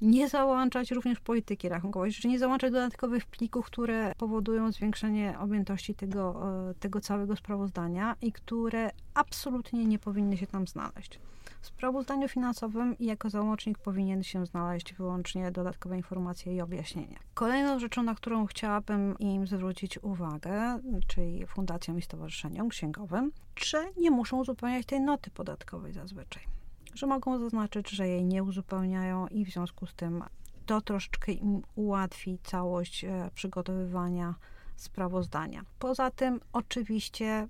nie 0.00 0.28
załączać 0.28 0.90
również 0.90 1.20
polityki 1.20 1.68
rachunkowej, 1.68 2.12
czyli 2.12 2.28
nie 2.28 2.38
załączać 2.38 2.72
dodatkowych 2.72 3.26
plików, 3.26 3.66
które 3.66 4.12
powodują 4.18 4.72
zwiększenie 4.72 5.38
objętości 5.38 5.94
tego, 5.94 6.50
e, 6.70 6.74
tego 6.74 7.00
całego 7.00 7.36
sprawozdania 7.36 8.16
i 8.22 8.32
które 8.32 8.90
absolutnie 9.14 9.86
nie 9.86 9.98
powinny 9.98 10.36
się 10.36 10.46
tam 10.46 10.66
znaleźć. 10.66 11.20
W 11.60 11.66
sprawozdaniu 11.66 12.28
finansowym 12.28 12.96
jako 13.00 13.30
załącznik 13.30 13.78
powinien 13.78 14.22
się 14.22 14.46
znaleźć 14.46 14.94
wyłącznie 14.94 15.50
dodatkowe 15.50 15.96
informacje 15.96 16.56
i 16.56 16.60
objaśnienia. 16.60 17.18
Kolejną 17.34 17.78
rzeczą, 17.78 18.02
na 18.02 18.14
którą 18.14 18.46
chciałabym 18.46 19.18
im 19.18 19.46
zwrócić 19.46 19.98
uwagę, 20.02 20.80
czyli 21.06 21.46
fundacjom 21.46 21.98
i 21.98 22.02
stowarzyszeniom 22.02 22.68
księgowym, 22.68 23.32
że 23.56 23.84
nie 23.96 24.10
muszą 24.10 24.40
uzupełniać 24.40 24.86
tej 24.86 25.00
noty 25.00 25.30
podatkowej 25.30 25.92
zazwyczaj 25.92 26.57
że 26.98 27.06
mogą 27.06 27.38
zaznaczyć, 27.38 27.90
że 27.90 28.08
jej 28.08 28.24
nie 28.24 28.42
uzupełniają 28.42 29.26
i 29.26 29.44
w 29.44 29.50
związku 29.50 29.86
z 29.86 29.94
tym 29.94 30.24
to 30.66 30.80
troszeczkę 30.80 31.32
im 31.32 31.62
ułatwi 31.74 32.38
całość 32.44 33.04
e, 33.04 33.30
przygotowywania 33.34 34.34
sprawozdania. 34.76 35.64
Poza 35.78 36.10
tym, 36.10 36.40
oczywiście, 36.52 37.48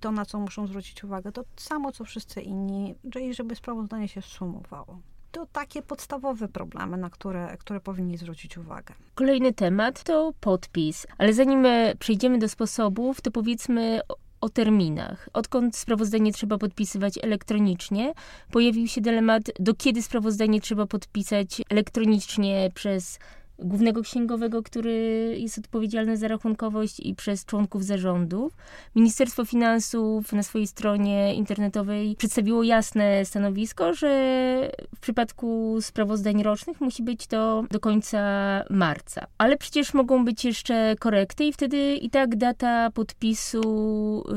to 0.00 0.12
na 0.12 0.24
co 0.24 0.40
muszą 0.40 0.66
zwrócić 0.66 1.04
uwagę, 1.04 1.32
to 1.32 1.44
samo 1.56 1.92
co 1.92 2.04
wszyscy 2.04 2.40
inni, 2.40 2.94
czyli 3.12 3.34
żeby 3.34 3.54
sprawozdanie 3.54 4.08
się 4.08 4.22
sumowało. 4.22 4.98
To 5.32 5.46
takie 5.46 5.82
podstawowe 5.82 6.48
problemy, 6.48 6.96
na 6.96 7.10
które, 7.10 7.56
które 7.58 7.80
powinni 7.80 8.16
zwrócić 8.16 8.58
uwagę. 8.58 8.94
Kolejny 9.14 9.52
temat 9.52 10.02
to 10.02 10.32
podpis, 10.40 11.06
ale 11.18 11.32
zanim 11.32 11.66
e, 11.66 11.94
przejdziemy 11.98 12.38
do 12.38 12.48
sposobów, 12.48 13.20
to 13.20 13.30
powiedzmy 13.30 14.00
o 14.42 14.48
terminach. 14.48 15.28
Odkąd 15.32 15.76
sprawozdanie 15.76 16.32
trzeba 16.32 16.58
podpisywać 16.58 17.18
elektronicznie, 17.22 18.12
pojawił 18.50 18.88
się 18.88 19.00
dylemat, 19.00 19.42
do 19.58 19.74
kiedy 19.74 20.02
sprawozdanie 20.02 20.60
trzeba 20.60 20.86
podpisać 20.86 21.62
elektronicznie 21.70 22.70
przez 22.74 23.18
głównego 23.64 24.02
księgowego, 24.02 24.62
który 24.62 24.94
jest 25.38 25.58
odpowiedzialny 25.58 26.16
za 26.16 26.28
rachunkowość 26.28 27.00
i 27.00 27.14
przez 27.14 27.44
członków 27.44 27.84
zarządów. 27.84 28.56
Ministerstwo 28.94 29.44
Finansów 29.44 30.32
na 30.32 30.42
swojej 30.42 30.66
stronie 30.66 31.34
internetowej 31.34 32.16
przedstawiło 32.16 32.62
jasne 32.62 33.24
stanowisko, 33.24 33.94
że 33.94 34.08
w 34.96 35.00
przypadku 35.00 35.78
sprawozdań 35.80 36.42
rocznych 36.42 36.80
musi 36.80 37.02
być 37.02 37.26
to 37.26 37.64
do 37.70 37.80
końca 37.80 38.20
marca. 38.70 39.26
Ale 39.38 39.56
przecież 39.56 39.94
mogą 39.94 40.24
być 40.24 40.44
jeszcze 40.44 40.94
korekty 40.98 41.44
i 41.44 41.52
wtedy 41.52 41.96
i 41.96 42.10
tak 42.10 42.36
data 42.36 42.90
podpisu 42.90 43.62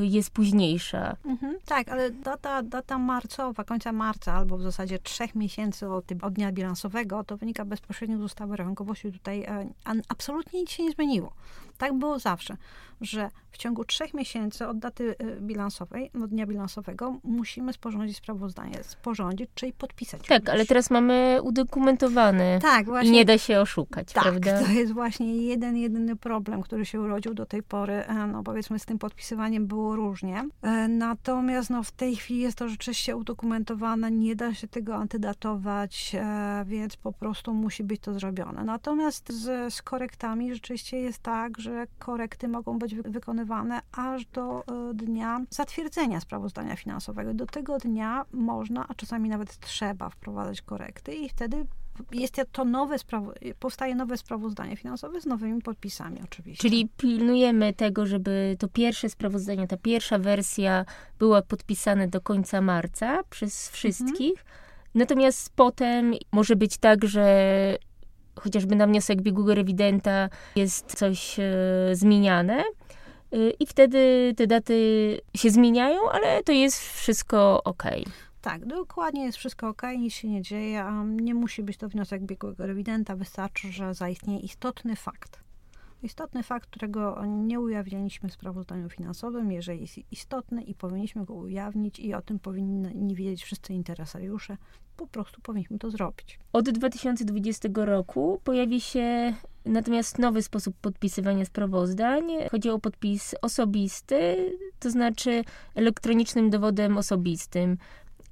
jest 0.00 0.30
późniejsza. 0.30 1.16
Mhm, 1.24 1.56
tak, 1.66 1.88
ale 1.88 2.10
data, 2.10 2.62
data 2.62 2.98
marcowa, 2.98 3.64
końca 3.64 3.92
marca 3.92 4.32
albo 4.32 4.58
w 4.58 4.62
zasadzie 4.62 4.98
trzech 4.98 5.34
miesięcy 5.34 5.88
od, 5.88 6.04
od 6.22 6.32
dnia 6.32 6.52
bilansowego, 6.52 7.24
to 7.24 7.36
wynika 7.36 7.64
bezpośrednio 7.64 8.18
z 8.18 8.22
ustawy 8.22 8.56
rachunkowości 8.56 9.08
tutaj 9.18 9.42
e, 9.42 9.66
absolutnie 10.08 10.60
nic 10.60 10.70
się 10.70 10.82
nie 10.82 10.90
zmieniło. 10.90 11.32
Tak 11.76 11.94
było 11.94 12.18
zawsze, 12.18 12.56
że 13.00 13.30
w 13.56 13.58
ciągu 13.58 13.84
trzech 13.84 14.14
miesięcy 14.14 14.66
od 14.66 14.78
daty 14.78 15.14
y, 15.22 15.40
bilansowej, 15.40 16.10
od 16.22 16.30
dnia 16.30 16.46
bilansowego, 16.46 17.16
musimy 17.24 17.72
sporządzić 17.72 18.16
sprawozdanie. 18.16 18.84
Sporządzić, 18.84 19.50
czyli 19.54 19.72
podpisać. 19.72 20.26
Tak, 20.28 20.48
ale 20.48 20.66
teraz 20.66 20.90
mamy 20.90 21.38
udokumentowany. 21.42 22.58
Tak, 22.62 22.86
właśnie. 22.86 23.10
I 23.10 23.12
nie 23.12 23.24
da 23.24 23.38
się 23.38 23.60
oszukać, 23.60 24.12
tak, 24.12 24.22
prawda? 24.22 24.62
to 24.62 24.70
jest 24.70 24.92
właśnie 24.92 25.36
jeden, 25.36 25.76
jedyny 25.76 26.16
problem, 26.16 26.62
który 26.62 26.86
się 26.86 27.00
urodził 27.00 27.34
do 27.34 27.46
tej 27.46 27.62
pory. 27.62 27.92
E, 27.92 28.26
no 28.26 28.42
powiedzmy, 28.42 28.78
z 28.78 28.84
tym 28.84 28.98
podpisywaniem 28.98 29.66
było 29.66 29.96
różnie. 29.96 30.44
E, 30.62 30.88
natomiast 30.88 31.70
no, 31.70 31.82
w 31.82 31.92
tej 31.92 32.16
chwili 32.16 32.40
jest 32.40 32.58
to 32.58 32.68
rzeczywiście 32.68 33.16
udokumentowane, 33.16 34.10
nie 34.10 34.36
da 34.36 34.54
się 34.54 34.68
tego 34.68 34.94
antydatować, 34.94 36.12
e, 36.14 36.64
więc 36.66 36.96
po 36.96 37.12
prostu 37.12 37.54
musi 37.54 37.84
być 37.84 38.00
to 38.00 38.14
zrobione. 38.14 38.64
Natomiast 38.64 39.32
z, 39.32 39.74
z 39.74 39.82
korektami 39.82 40.54
rzeczywiście 40.54 41.00
jest 41.00 41.18
tak, 41.18 41.60
że 41.60 41.65
korekty 41.98 42.48
mogą 42.48 42.78
być 42.78 42.94
wykonywane 42.94 43.80
aż 43.92 44.26
do 44.26 44.64
e, 44.90 44.94
dnia 44.94 45.40
zatwierdzenia 45.50 46.20
sprawozdania 46.20 46.76
finansowego. 46.76 47.34
Do 47.34 47.46
tego 47.46 47.78
dnia 47.78 48.24
można, 48.32 48.88
a 48.88 48.94
czasami 48.94 49.28
nawet 49.28 49.58
trzeba 49.58 50.10
wprowadzać 50.10 50.62
korekty 50.62 51.14
i 51.14 51.28
wtedy 51.28 51.66
jest 52.12 52.40
to 52.52 52.64
nowe 52.64 52.96
powstaje 53.58 53.94
nowe 53.94 54.16
sprawozdanie 54.16 54.76
finansowe 54.76 55.20
z 55.20 55.26
nowymi 55.26 55.62
podpisami 55.62 56.20
oczywiście. 56.24 56.62
Czyli 56.62 56.88
pilnujemy 56.96 57.72
tego, 57.72 58.06
żeby 58.06 58.56
to 58.58 58.68
pierwsze 58.68 59.08
sprawozdanie, 59.08 59.68
ta 59.68 59.76
pierwsza 59.76 60.18
wersja 60.18 60.84
była 61.18 61.42
podpisana 61.42 62.06
do 62.06 62.20
końca 62.20 62.60
marca 62.60 63.22
przez 63.30 63.70
wszystkich. 63.70 64.30
Mhm. 64.30 64.46
Natomiast 64.94 65.50
potem 65.56 66.14
może 66.32 66.56
być 66.56 66.78
tak, 66.78 67.04
że 67.04 67.76
chociażby 68.40 68.76
na 68.76 68.86
wniosek 68.86 69.22
biegłego 69.22 69.54
rewidenta 69.54 70.28
jest 70.56 70.94
coś 70.94 71.40
e, 71.40 71.42
zmieniane. 71.92 72.64
E, 73.32 73.50
I 73.60 73.66
wtedy 73.66 74.32
te 74.36 74.46
daty 74.46 75.20
się 75.36 75.50
zmieniają, 75.50 76.10
ale 76.10 76.42
to 76.42 76.52
jest 76.52 76.78
wszystko 76.78 77.62
ok. 77.64 77.82
Tak, 78.40 78.66
dokładnie 78.66 79.24
jest 79.24 79.38
wszystko 79.38 79.68
ok, 79.68 79.82
nic 79.98 80.14
się 80.14 80.28
nie 80.28 80.42
dzieje. 80.42 80.84
Nie 81.06 81.34
musi 81.34 81.62
być 81.62 81.76
to 81.76 81.88
wniosek 81.88 82.22
biegłego 82.22 82.66
rewidenta, 82.66 83.16
wystarczy, 83.16 83.72
że 83.72 83.94
zaistnieje 83.94 84.40
istotny 84.40 84.96
fakt 84.96 85.45
istotny 86.02 86.42
fakt, 86.42 86.70
którego 86.70 87.24
nie 87.26 87.60
ujawniliśmy 87.60 88.28
w 88.28 88.32
sprawozdaniu 88.32 88.88
finansowym, 88.88 89.52
jeżeli 89.52 89.80
jest 89.80 90.12
istotny 90.12 90.62
i 90.62 90.74
powinniśmy 90.74 91.24
go 91.24 91.34
ujawnić 91.34 92.00
i 92.00 92.14
o 92.14 92.22
tym 92.22 92.38
powinni 92.38 93.14
wiedzieć 93.14 93.44
wszyscy 93.44 93.74
interesariusze, 93.74 94.56
po 94.96 95.06
prostu 95.06 95.40
powinniśmy 95.40 95.78
to 95.78 95.90
zrobić. 95.90 96.38
Od 96.52 96.70
2020 96.70 97.68
roku 97.74 98.40
pojawi 98.44 98.80
się 98.80 99.34
natomiast 99.64 100.18
nowy 100.18 100.42
sposób 100.42 100.76
podpisywania 100.80 101.44
sprawozdań. 101.44 102.24
Chodzi 102.50 102.70
o 102.70 102.78
podpis 102.78 103.34
osobisty, 103.42 104.52
to 104.78 104.90
znaczy 104.90 105.44
elektronicznym 105.74 106.50
dowodem 106.50 106.98
osobistym. 106.98 107.78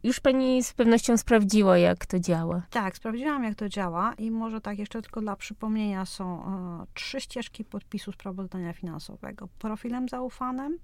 Już 0.04 0.20
pani 0.20 0.62
z 0.62 0.72
pewnością 0.72 1.16
sprawdziła, 1.16 1.78
jak 1.78 2.06
to 2.06 2.20
działa. 2.20 2.62
Tak, 2.70 2.96
sprawdziłam, 2.96 3.44
jak 3.44 3.54
to 3.54 3.68
działa 3.68 4.14
i 4.14 4.30
może 4.30 4.60
tak 4.60 4.78
jeszcze 4.78 5.02
tylko 5.02 5.20
dla 5.20 5.36
przypomnienia 5.36 6.06
są 6.06 6.44
e, 6.44 6.86
trzy 6.94 7.20
ścieżki 7.20 7.64
podpisu 7.64 8.12
sprawozdania 8.12 8.72
finansowego. 8.72 9.48
Profilem 9.58 10.08
zaufanym, 10.08 10.78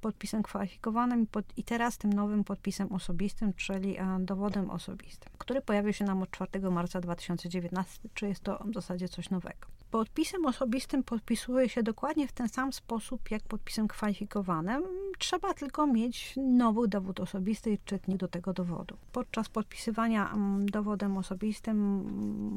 podpisem 0.00 0.42
kwalifikowanym 0.42 1.22
i, 1.22 1.26
pod, 1.26 1.58
i 1.58 1.64
teraz 1.64 1.98
tym 1.98 2.12
nowym 2.12 2.44
podpisem 2.44 2.92
osobistym, 2.92 3.54
czyli 3.54 3.98
e, 3.98 4.18
dowodem 4.20 4.70
osobistym, 4.70 5.32
który 5.38 5.60
pojawił 5.60 5.92
się 5.92 6.04
nam 6.04 6.22
od 6.22 6.30
4 6.30 6.70
marca 6.70 7.00
2019, 7.00 8.08
czy 8.14 8.28
jest 8.28 8.40
to 8.40 8.64
w 8.64 8.74
zasadzie 8.74 9.08
coś 9.08 9.30
nowego. 9.30 9.75
Podpisem 9.96 10.46
osobistym 10.46 11.02
podpisuje 11.02 11.68
się 11.68 11.82
dokładnie 11.82 12.28
w 12.28 12.32
ten 12.32 12.48
sam 12.48 12.72
sposób 12.72 13.30
jak 13.30 13.42
podpisem 13.42 13.88
kwalifikowanym. 13.88 14.82
Trzeba 15.18 15.54
tylko 15.54 15.86
mieć 15.86 16.34
nowy 16.36 16.88
dowód 16.88 17.20
osobisty 17.20 17.72
i 17.72 17.78
czytnik 17.84 18.16
do 18.16 18.28
tego 18.28 18.52
dowodu. 18.52 18.96
Podczas 19.12 19.48
podpisywania 19.48 20.32
mm, 20.32 20.66
dowodem 20.66 21.16
osobistym 21.16 21.78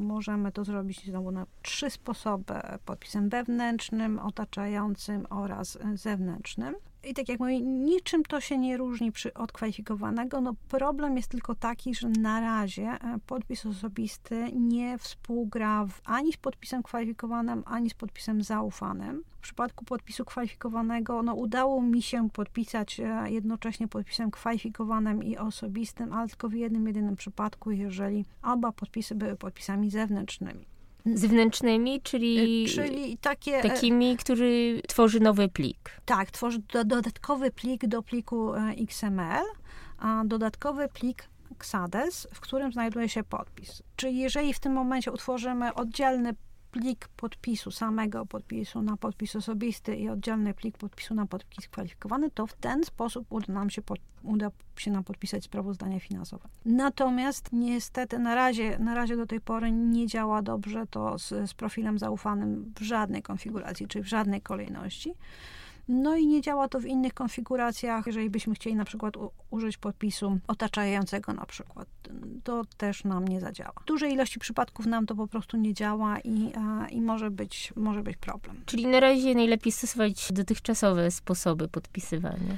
możemy 0.07 0.51
to 0.51 0.63
zrobić 0.63 1.05
znowu 1.05 1.31
na 1.31 1.45
trzy 1.61 1.89
sposoby: 1.89 2.53
podpisem 2.85 3.29
wewnętrznym, 3.29 4.19
otaczającym 4.19 5.25
oraz 5.29 5.77
zewnętrznym. 5.93 6.75
I 7.03 7.13
tak 7.13 7.29
jak 7.29 7.39
mówię, 7.39 7.61
niczym 7.61 8.23
to 8.23 8.41
się 8.41 8.57
nie 8.57 8.77
różni 8.77 9.11
przy 9.11 9.33
od 9.33 9.51
kwalifikowanego. 9.51 10.41
No 10.41 10.53
problem 10.67 11.17
jest 11.17 11.29
tylko 11.29 11.55
taki, 11.55 11.95
że 11.95 12.09
na 12.09 12.39
razie 12.39 12.83
e, 12.83 13.19
podpis 13.27 13.65
osobisty 13.65 14.51
nie 14.53 14.97
współgra 14.97 15.85
w, 15.85 16.01
ani 16.05 16.33
z 16.33 16.37
podpisem 16.37 16.83
kwalifikowanym, 16.83 17.63
ani 17.65 17.89
z 17.89 17.93
podpisem 17.93 18.43
zaufanym. 18.43 19.23
W 19.31 19.41
przypadku 19.41 19.85
podpisu 19.85 20.25
kwalifikowanego, 20.25 21.23
no 21.23 21.33
udało 21.33 21.81
mi 21.81 22.01
się 22.01 22.29
podpisać 22.29 22.99
e, 22.99 23.25
jednocześnie 23.29 23.87
podpisem 23.87 24.31
kwalifikowanym 24.31 25.23
i 25.23 25.37
osobistym, 25.37 26.13
ale 26.13 26.27
tylko 26.27 26.49
w 26.49 26.53
jednym, 26.53 26.87
jedynym 26.87 27.15
przypadku, 27.15 27.71
jeżeli 27.71 28.25
oba 28.43 28.71
podpisy 28.71 29.15
były 29.15 29.35
podpisami 29.35 29.91
zewnętrznymi 29.91 30.78
zewnętrznymi, 31.05 32.01
czyli, 32.01 32.65
y, 32.65 32.69
czyli 32.69 33.17
takie, 33.17 33.57
e, 33.57 33.69
takimi, 33.69 34.17
który 34.17 34.81
tworzy 34.87 35.19
nowy 35.19 35.49
plik. 35.49 35.91
Tak, 36.05 36.31
tworzy 36.31 36.59
do, 36.73 36.83
dodatkowy 36.83 37.51
plik 37.51 37.87
do 37.87 38.03
pliku 38.03 38.53
e, 38.53 38.73
XML, 38.77 39.45
a 39.99 40.23
dodatkowy 40.25 40.87
plik 40.87 41.23
XADES, 41.51 42.27
w 42.33 42.39
którym 42.39 42.71
znajduje 42.71 43.09
się 43.09 43.23
podpis. 43.23 43.83
Czyli 43.95 44.17
jeżeli 44.17 44.53
w 44.53 44.59
tym 44.59 44.73
momencie 44.73 45.11
utworzymy 45.11 45.73
oddzielny 45.73 46.33
plik 46.71 47.07
podpisu, 47.07 47.71
samego 47.71 48.25
podpisu 48.25 48.81
na 48.81 48.97
podpis 48.97 49.35
osobisty 49.35 49.95
i 49.95 50.09
oddzielny 50.09 50.53
plik 50.53 50.77
podpisu 50.77 51.15
na 51.15 51.25
podpis 51.25 51.67
kwalifikowany, 51.67 52.31
to 52.31 52.47
w 52.47 52.53
ten 52.53 52.83
sposób 52.83 53.27
uda 53.29 53.53
nam 53.53 53.69
się, 53.69 53.81
pod, 53.81 53.99
uda 54.23 54.51
się 54.75 54.91
nam 54.91 55.03
podpisać 55.03 55.43
sprawozdanie 55.43 55.99
finansowe. 55.99 56.49
Natomiast 56.65 57.49
niestety 57.53 58.19
na 58.19 58.35
razie, 58.35 58.79
na 58.79 58.95
razie 58.95 59.17
do 59.17 59.25
tej 59.25 59.41
pory 59.41 59.71
nie 59.71 60.07
działa 60.07 60.41
dobrze 60.41 60.87
to 60.87 61.19
z, 61.19 61.49
z 61.49 61.53
profilem 61.53 61.99
zaufanym 61.99 62.73
w 62.79 62.81
żadnej 62.81 63.21
konfiguracji, 63.21 63.87
czy 63.87 64.01
w 64.01 64.07
żadnej 64.07 64.41
kolejności. 64.41 65.13
No 65.91 66.15
i 66.15 66.27
nie 66.27 66.41
działa 66.41 66.67
to 66.67 66.79
w 66.79 66.85
innych 66.85 67.13
konfiguracjach. 67.13 68.07
Jeżeli 68.07 68.29
byśmy 68.29 68.55
chcieli 68.55 68.75
na 68.75 68.85
przykład 68.85 69.13
użyć 69.49 69.77
podpisu 69.77 70.39
otaczającego 70.47 71.33
na 71.33 71.45
przykład, 71.45 71.87
to 72.43 72.61
też 72.77 73.03
nam 73.03 73.27
nie 73.27 73.39
zadziała. 73.39 73.73
W 73.81 73.85
dużej 73.85 74.13
ilości 74.13 74.39
przypadków 74.39 74.85
nam 74.85 75.05
to 75.05 75.15
po 75.15 75.27
prostu 75.27 75.57
nie 75.57 75.73
działa 75.73 76.19
i, 76.19 76.53
i 76.89 77.01
może, 77.01 77.31
być, 77.31 77.73
może 77.75 78.03
być 78.03 78.17
problem. 78.17 78.61
Czyli 78.65 78.87
na 78.87 78.99
razie 78.99 79.35
najlepiej 79.35 79.71
stosować 79.71 80.31
dotychczasowe 80.31 81.11
sposoby 81.11 81.67
podpisywania. 81.67 82.57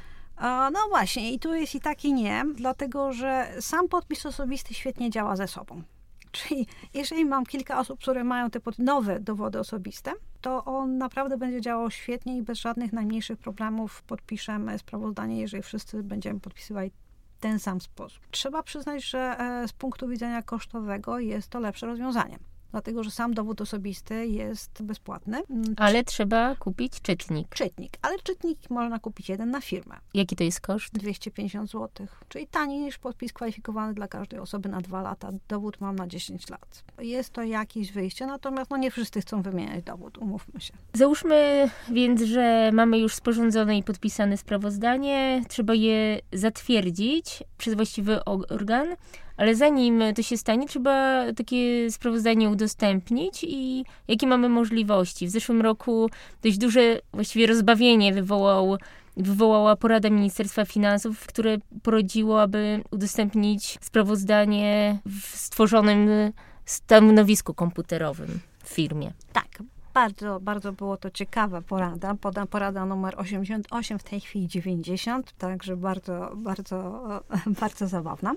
No 0.73 0.79
właśnie, 0.89 1.33
i 1.33 1.39
tu 1.39 1.53
jest 1.53 1.75
i 1.75 1.79
tak 1.79 2.05
i 2.05 2.13
nie, 2.13 2.45
dlatego 2.55 3.13
że 3.13 3.51
sam 3.59 3.87
podpis 3.87 4.25
osobisty 4.25 4.73
świetnie 4.73 5.09
działa 5.09 5.35
ze 5.35 5.47
sobą. 5.47 5.83
Czyli 6.31 6.67
jeżeli 6.93 7.25
mam 7.25 7.45
kilka 7.45 7.79
osób, 7.79 7.99
które 7.99 8.23
mają 8.23 8.49
te 8.49 8.59
nowe 8.79 9.19
dowody 9.19 9.59
osobiste, 9.59 10.11
to 10.41 10.65
on 10.65 10.97
naprawdę 10.97 11.37
będzie 11.37 11.61
działał 11.61 11.91
świetnie 11.91 12.37
i 12.37 12.41
bez 12.41 12.57
żadnych 12.59 12.93
najmniejszych 12.93 13.37
problemów 13.39 14.03
podpiszemy 14.03 14.79
sprawozdanie, 14.79 15.39
jeżeli 15.39 15.63
wszyscy 15.63 16.03
będziemy 16.03 16.39
podpisywali 16.39 16.91
ten 17.39 17.59
sam 17.59 17.81
sposób. 17.81 18.27
Trzeba 18.31 18.63
przyznać, 18.63 19.03
że 19.03 19.19
e, 19.19 19.67
z 19.67 19.73
punktu 19.73 20.07
widzenia 20.07 20.41
kosztowego 20.41 21.19
jest 21.19 21.49
to 21.49 21.59
lepsze 21.59 21.85
rozwiązanie 21.87 22.39
dlatego 22.71 23.03
że 23.03 23.11
sam 23.11 23.33
dowód 23.33 23.61
osobisty 23.61 24.27
jest 24.27 24.83
bezpłatny. 24.83 25.41
Mm, 25.49 25.73
ale 25.77 26.03
trzeba 26.03 26.55
kupić 26.55 27.01
czytnik. 27.01 27.55
Czytnik, 27.55 27.97
ale 28.01 28.19
czytnik 28.19 28.69
można 28.69 28.99
kupić 28.99 29.29
jeden 29.29 29.51
na 29.51 29.61
firmę. 29.61 29.95
Jaki 30.13 30.35
to 30.35 30.43
jest 30.43 30.61
koszt? 30.61 30.93
250 30.93 31.71
zł, 31.71 32.07
czyli 32.29 32.47
taniej 32.47 32.79
niż 32.79 32.97
podpis 32.97 33.33
kwalifikowany 33.33 33.93
dla 33.93 34.07
każdej 34.07 34.39
osoby 34.39 34.69
na 34.69 34.81
dwa 34.81 35.01
lata. 35.01 35.29
Dowód 35.47 35.81
mam 35.81 35.95
na 35.95 36.07
10 36.07 36.49
lat. 36.49 36.83
Jest 36.99 37.29
to 37.29 37.43
jakieś 37.43 37.91
wyjście, 37.91 38.25
natomiast 38.25 38.71
no 38.71 38.77
nie 38.77 38.91
wszyscy 38.91 39.21
chcą 39.21 39.41
wymieniać 39.41 39.83
dowód, 39.83 40.17
umówmy 40.17 40.61
się. 40.61 40.73
Załóżmy 40.93 41.69
więc, 41.89 42.21
że 42.21 42.69
mamy 42.73 42.99
już 42.99 43.15
sporządzone 43.15 43.77
i 43.77 43.83
podpisane 43.83 44.37
sprawozdanie, 44.37 45.43
trzeba 45.47 45.73
je 45.73 46.19
zatwierdzić 46.33 47.43
przez 47.57 47.73
właściwy 47.73 48.23
organ 48.25 48.87
ale 49.41 49.55
zanim 49.55 50.03
to 50.15 50.23
się 50.23 50.37
stanie, 50.37 50.67
trzeba 50.67 51.23
takie 51.33 51.91
sprawozdanie 51.91 52.49
udostępnić 52.49 53.43
i 53.43 53.85
jakie 54.07 54.27
mamy 54.27 54.49
możliwości. 54.49 55.27
W 55.27 55.29
zeszłym 55.29 55.61
roku 55.61 56.09
dość 56.43 56.57
duże 56.57 56.99
właściwie 57.13 57.47
rozbawienie 57.47 58.13
wywołał 58.13 58.77
wywołała 59.17 59.75
porada 59.75 60.09
Ministerstwa 60.09 60.65
Finansów, 60.65 61.27
które 61.27 61.57
porodziło, 61.83 62.41
aby 62.41 62.83
udostępnić 62.91 63.77
sprawozdanie 63.81 64.99
w 65.05 65.37
stworzonym 65.37 66.09
stanowisku 66.65 67.53
komputerowym 67.53 68.39
w 68.63 68.69
firmie. 68.69 69.13
Tak, 69.33 69.63
bardzo, 69.93 70.39
bardzo 70.39 70.73
było 70.73 70.97
to 70.97 71.11
ciekawa 71.11 71.61
porada. 71.61 72.15
Porada 72.49 72.85
numer 72.85 73.13
88, 73.17 73.99
w 73.99 74.03
tej 74.03 74.19
chwili 74.19 74.47
90, 74.47 75.31
także 75.37 75.77
bardzo, 75.77 76.31
bardzo, 76.35 77.03
bardzo 77.61 77.87
zabawna. 77.87 78.35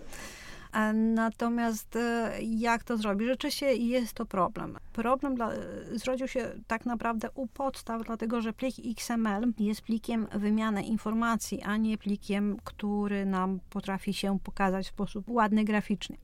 Natomiast 0.95 1.97
e, 1.97 2.33
jak 2.43 2.85
to 2.85 2.97
zrobić? 2.97 3.29
Rzeczywiście 3.29 3.75
jest 3.75 4.15
to 4.15 4.27
problem. 4.27 4.77
Problem 4.93 5.35
dla, 5.35 5.51
zrodził 5.93 6.29
się 6.29 6.53
tak 6.67 6.87
naprawdę 6.87 7.29
u 7.35 7.47
podstaw, 7.47 8.03
dlatego 8.07 8.41
że 8.41 8.53
plik 8.53 8.75
XML 8.85 9.53
jest 9.59 9.81
plikiem 9.81 10.27
wymiany 10.35 10.83
informacji, 10.83 11.63
a 11.63 11.77
nie 11.77 11.99
plikiem, 11.99 12.57
który 12.65 13.27
nam 13.27 13.61
potrafi 13.71 14.15
się 14.15 14.39
pokazać 14.39 14.87
w 14.87 14.89
sposób 14.89 15.25
ładny 15.29 15.65
graficznie. 15.65 16.17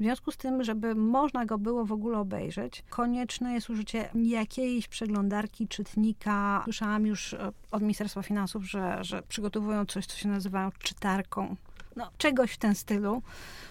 W 0.00 0.02
związku 0.02 0.30
z 0.30 0.36
tym, 0.36 0.64
żeby 0.64 0.94
można 0.94 1.46
go 1.46 1.58
było 1.58 1.84
w 1.84 1.92
ogóle 1.92 2.18
obejrzeć, 2.18 2.84
konieczne 2.90 3.54
jest 3.54 3.70
użycie 3.70 4.08
jakiejś 4.14 4.88
przeglądarki, 4.88 5.68
czytnika. 5.68 6.60
Słyszałam 6.64 7.06
już 7.06 7.34
e, 7.34 7.52
od 7.70 7.82
Ministerstwa 7.82 8.22
Finansów, 8.22 8.64
że, 8.64 8.98
że 9.00 9.22
przygotowują 9.22 9.86
coś, 9.86 10.06
co 10.06 10.16
się 10.16 10.28
nazywa 10.28 10.72
czytarką 10.78 11.56
no, 11.96 12.10
czegoś 12.18 12.52
w 12.52 12.58
tym 12.58 12.74
stylu, 12.74 13.22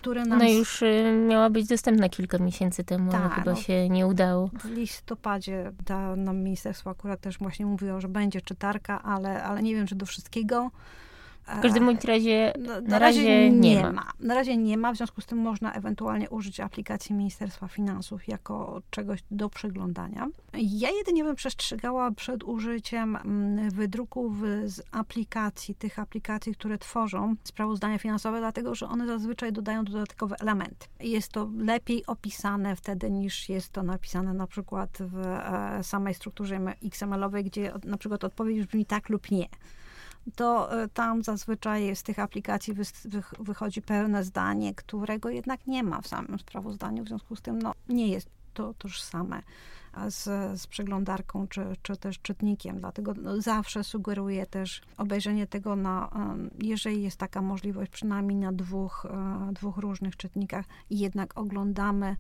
które 0.02 0.26
nam... 0.26 0.42
Ona 0.42 0.50
już 0.50 0.82
y, 0.82 1.26
miała 1.28 1.50
być 1.50 1.68
dostępna 1.68 2.10
kilka 2.10 2.38
miesięcy 2.38 2.84
temu, 2.84 3.12
Ta, 3.12 3.20
ale 3.20 3.30
chyba 3.30 3.52
no, 3.52 3.58
się 3.58 3.90
nie 3.90 4.08
udało. 4.08 4.50
W 4.64 4.66
listopadzie 4.66 5.72
ta, 5.86 6.16
nam 6.16 6.38
ministerstwo 6.38 6.90
akurat 6.90 7.22
też 7.22 7.38
właśnie 7.38 7.66
mówiło, 7.66 8.02
że 8.02 8.08
będzie 8.08 8.42
czytarka, 8.42 9.04
ale, 9.04 9.44
ale 9.44 9.64
nie 9.64 9.76
wiem, 9.76 9.88
czy 9.88 9.96
do 9.96 10.06
wszystkiego. 10.06 10.72
W 11.48 11.62
każdym 11.62 11.86
bądź 11.86 12.04
razie 12.04 12.54
no, 12.60 12.74
na, 12.74 12.82
na 12.82 13.00
razie, 13.00 13.20
razie, 13.20 13.50
nie, 13.52 13.76
nie 13.76 13.82
ma. 13.82 13.92
ma. 13.92 14.12
Na 14.20 14.36
razie 14.36 14.58
nie 14.58 14.78
ma, 14.78 14.94
w 14.94 14.98
związku 14.98 15.22
z 15.22 15.26
tym 15.26 15.38
można 15.38 15.74
ewentualnie 15.74 16.30
użyć 16.30 16.60
aplikacji 16.60 17.16
Ministerstwa 17.16 17.68
Finansów 17.68 18.28
jako 18.28 18.82
czegoś 18.90 19.20
do 19.32 19.50
przeglądania. 19.50 20.28
Ja 20.54 20.90
jedynie 20.90 21.24
bym 21.24 21.36
przestrzegała 21.36 22.12
przed 22.12 22.44
użyciem 22.44 23.16
mm, 23.16 23.70
wydruków 23.70 24.34
z 24.66 24.82
aplikacji, 24.92 25.76
tych 25.76 26.00
aplikacji, 26.00 26.54
które 26.54 26.78
tworzą 26.78 27.36
sprawozdania 27.44 27.98
finansowe, 27.98 28.40
dlatego 28.40 28.76
że 28.76 28.88
one 28.88 29.08
zazwyczaj 29.08 29.52
dodają 29.52 29.86
dodatkowe 29.86 30.36
elementy. 30.40 30.88
Jest 31.00 31.32
to 31.32 31.50
lepiej 31.58 32.06
opisane 32.06 32.76
wtedy 32.76 33.12
niż 33.12 33.50
jest 33.50 33.70
to 33.70 33.84
napisane 33.84 34.34
na 34.34 34.48
przykład 34.48 34.98
w 35.00 35.18
e, 35.18 35.84
samej 35.84 36.14
strukturze 36.14 36.60
XML-owej, 36.84 37.44
gdzie 37.44 37.74
na 37.84 37.98
przykład 37.98 38.24
odpowiedź 38.24 38.66
brzmi 38.66 38.86
tak 38.86 39.10
lub 39.10 39.32
nie 39.32 39.48
to 40.36 40.82
e, 40.84 40.88
tam 40.88 41.24
zazwyczaj 41.24 41.96
z 41.96 42.04
tych 42.04 42.20
aplikacji 42.20 42.74
wy, 42.74 42.84
wy, 43.06 43.24
wychodzi 43.40 43.82
pełne 43.82 44.24
zdanie, 44.24 44.76
którego 44.76 45.30
jednak 45.30 45.68
nie 45.68 45.84
ma 45.84 46.02
w 46.02 46.08
samym 46.08 46.40
sprawozdaniu, 46.40 47.04
w 47.04 47.08
związku 47.08 47.36
z 47.36 47.42
tym 47.42 47.62
no, 47.62 47.74
nie 47.90 48.08
jest 48.08 48.30
to 48.54 48.74
tożsame 48.74 49.42
z, 50.08 50.24
z 50.62 50.68
przeglądarką 50.68 51.48
czy, 51.48 51.66
czy 51.82 51.98
też 51.98 52.20
czytnikiem. 52.20 52.80
Dlatego 52.80 53.14
no, 53.14 53.42
zawsze 53.42 53.84
sugeruję 53.84 54.46
też 54.46 54.82
obejrzenie 54.98 55.48
tego 55.48 55.76
na, 55.76 56.10
jeżeli 56.60 57.04
jest 57.04 57.18
taka 57.18 57.42
możliwość, 57.42 57.92
przynajmniej 57.92 58.38
na 58.38 58.52
dwóch, 58.52 59.06
e, 59.06 59.54
dwóch 59.54 59.78
różnych 59.78 60.18
czytnikach 60.18 60.66
i 60.90 61.00
jednak 61.00 61.38
oglądamy 61.38 62.16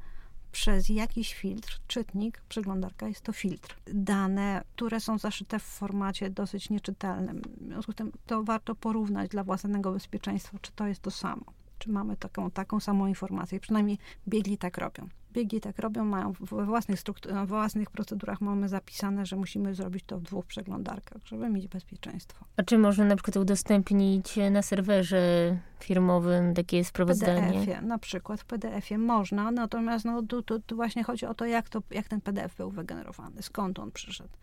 przez 0.51 0.89
jakiś 0.89 1.33
filtr, 1.33 1.79
czytnik, 1.87 2.41
przeglądarka 2.49 3.07
jest 3.07 3.21
to 3.21 3.33
filtr. 3.33 3.75
Dane, 3.85 4.63
które 4.75 4.99
są 4.99 5.17
zaszyte 5.17 5.59
w 5.59 5.63
formacie 5.63 6.29
dosyć 6.29 6.69
nieczytelnym. 6.69 7.41
W 7.41 7.65
związku 7.67 7.91
z 7.91 7.95
tym 7.95 8.11
to 8.25 8.43
warto 8.43 8.75
porównać 8.75 9.29
dla 9.29 9.43
własnego 9.43 9.91
bezpieczeństwa, 9.91 10.57
czy 10.61 10.71
to 10.71 10.87
jest 10.87 11.01
to 11.01 11.11
samo. 11.11 11.43
Czy 11.79 11.89
mamy 11.89 12.17
taką, 12.17 12.51
taką 12.51 12.79
samą 12.79 13.07
informację. 13.07 13.59
Przynajmniej 13.59 13.97
biegli 14.27 14.57
tak 14.57 14.77
robią 14.77 15.09
biegi 15.33 15.61
tak 15.61 15.79
robią, 15.79 16.05
mają 16.05 16.31
we 16.31 16.65
własnych, 16.65 16.99
struktur- 16.99 17.47
własnych 17.47 17.89
procedurach 17.89 18.41
mamy 18.41 18.69
zapisane, 18.69 19.25
że 19.25 19.35
musimy 19.35 19.75
zrobić 19.75 20.03
to 20.05 20.17
w 20.17 20.21
dwóch 20.21 20.45
przeglądarkach, 20.45 21.21
żeby 21.25 21.49
mieć 21.49 21.67
bezpieczeństwo. 21.67 22.45
A 22.57 22.63
czy 22.63 22.77
można 22.77 23.05
na 23.05 23.15
przykład 23.15 23.37
udostępnić 23.37 24.39
na 24.51 24.61
serwerze 24.61 25.57
firmowym 25.79 26.53
takie 26.53 26.83
sprawozdanie? 26.83 27.41
W 27.41 27.45
PDF-ie, 27.45 27.81
na 27.81 27.97
przykład 27.97 28.41
w 28.41 28.45
PDF-ie 28.45 28.97
można, 28.97 29.51
natomiast 29.51 30.05
no, 30.05 30.21
tu, 30.21 30.41
tu, 30.41 30.59
tu 30.59 30.75
właśnie 30.75 31.03
chodzi 31.03 31.25
o 31.25 31.33
to 31.33 31.45
jak, 31.45 31.69
to, 31.69 31.81
jak 31.91 32.07
ten 32.07 32.21
PDF 32.21 32.55
był 32.55 32.71
wygenerowany, 32.71 33.41
skąd 33.41 33.79
on 33.79 33.91
przyszedł. 33.91 34.37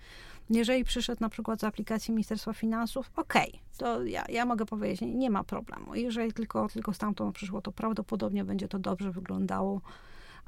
Jeżeli 0.51 0.85
przyszedł 0.85 1.20
na 1.20 1.29
przykład 1.29 1.61
z 1.61 1.64
aplikacji 1.64 2.12
Ministerstwa 2.12 2.53
Finansów, 2.53 3.11
okej, 3.16 3.48
okay, 3.48 3.61
to 3.79 4.05
ja, 4.05 4.24
ja 4.29 4.46
mogę 4.46 4.66
powiedzieć, 4.66 5.01
nie, 5.01 5.14
nie 5.14 5.31
ma 5.31 5.44
problemu. 5.44 5.94
Jeżeli 5.94 6.33
tylko, 6.33 6.68
tylko 6.68 6.92
stamtąd 6.92 7.35
przyszło, 7.35 7.61
to 7.61 7.72
prawdopodobnie 7.72 8.44
będzie 8.44 8.68
to 8.68 8.79
dobrze 8.79 9.12
wyglądało 9.12 9.81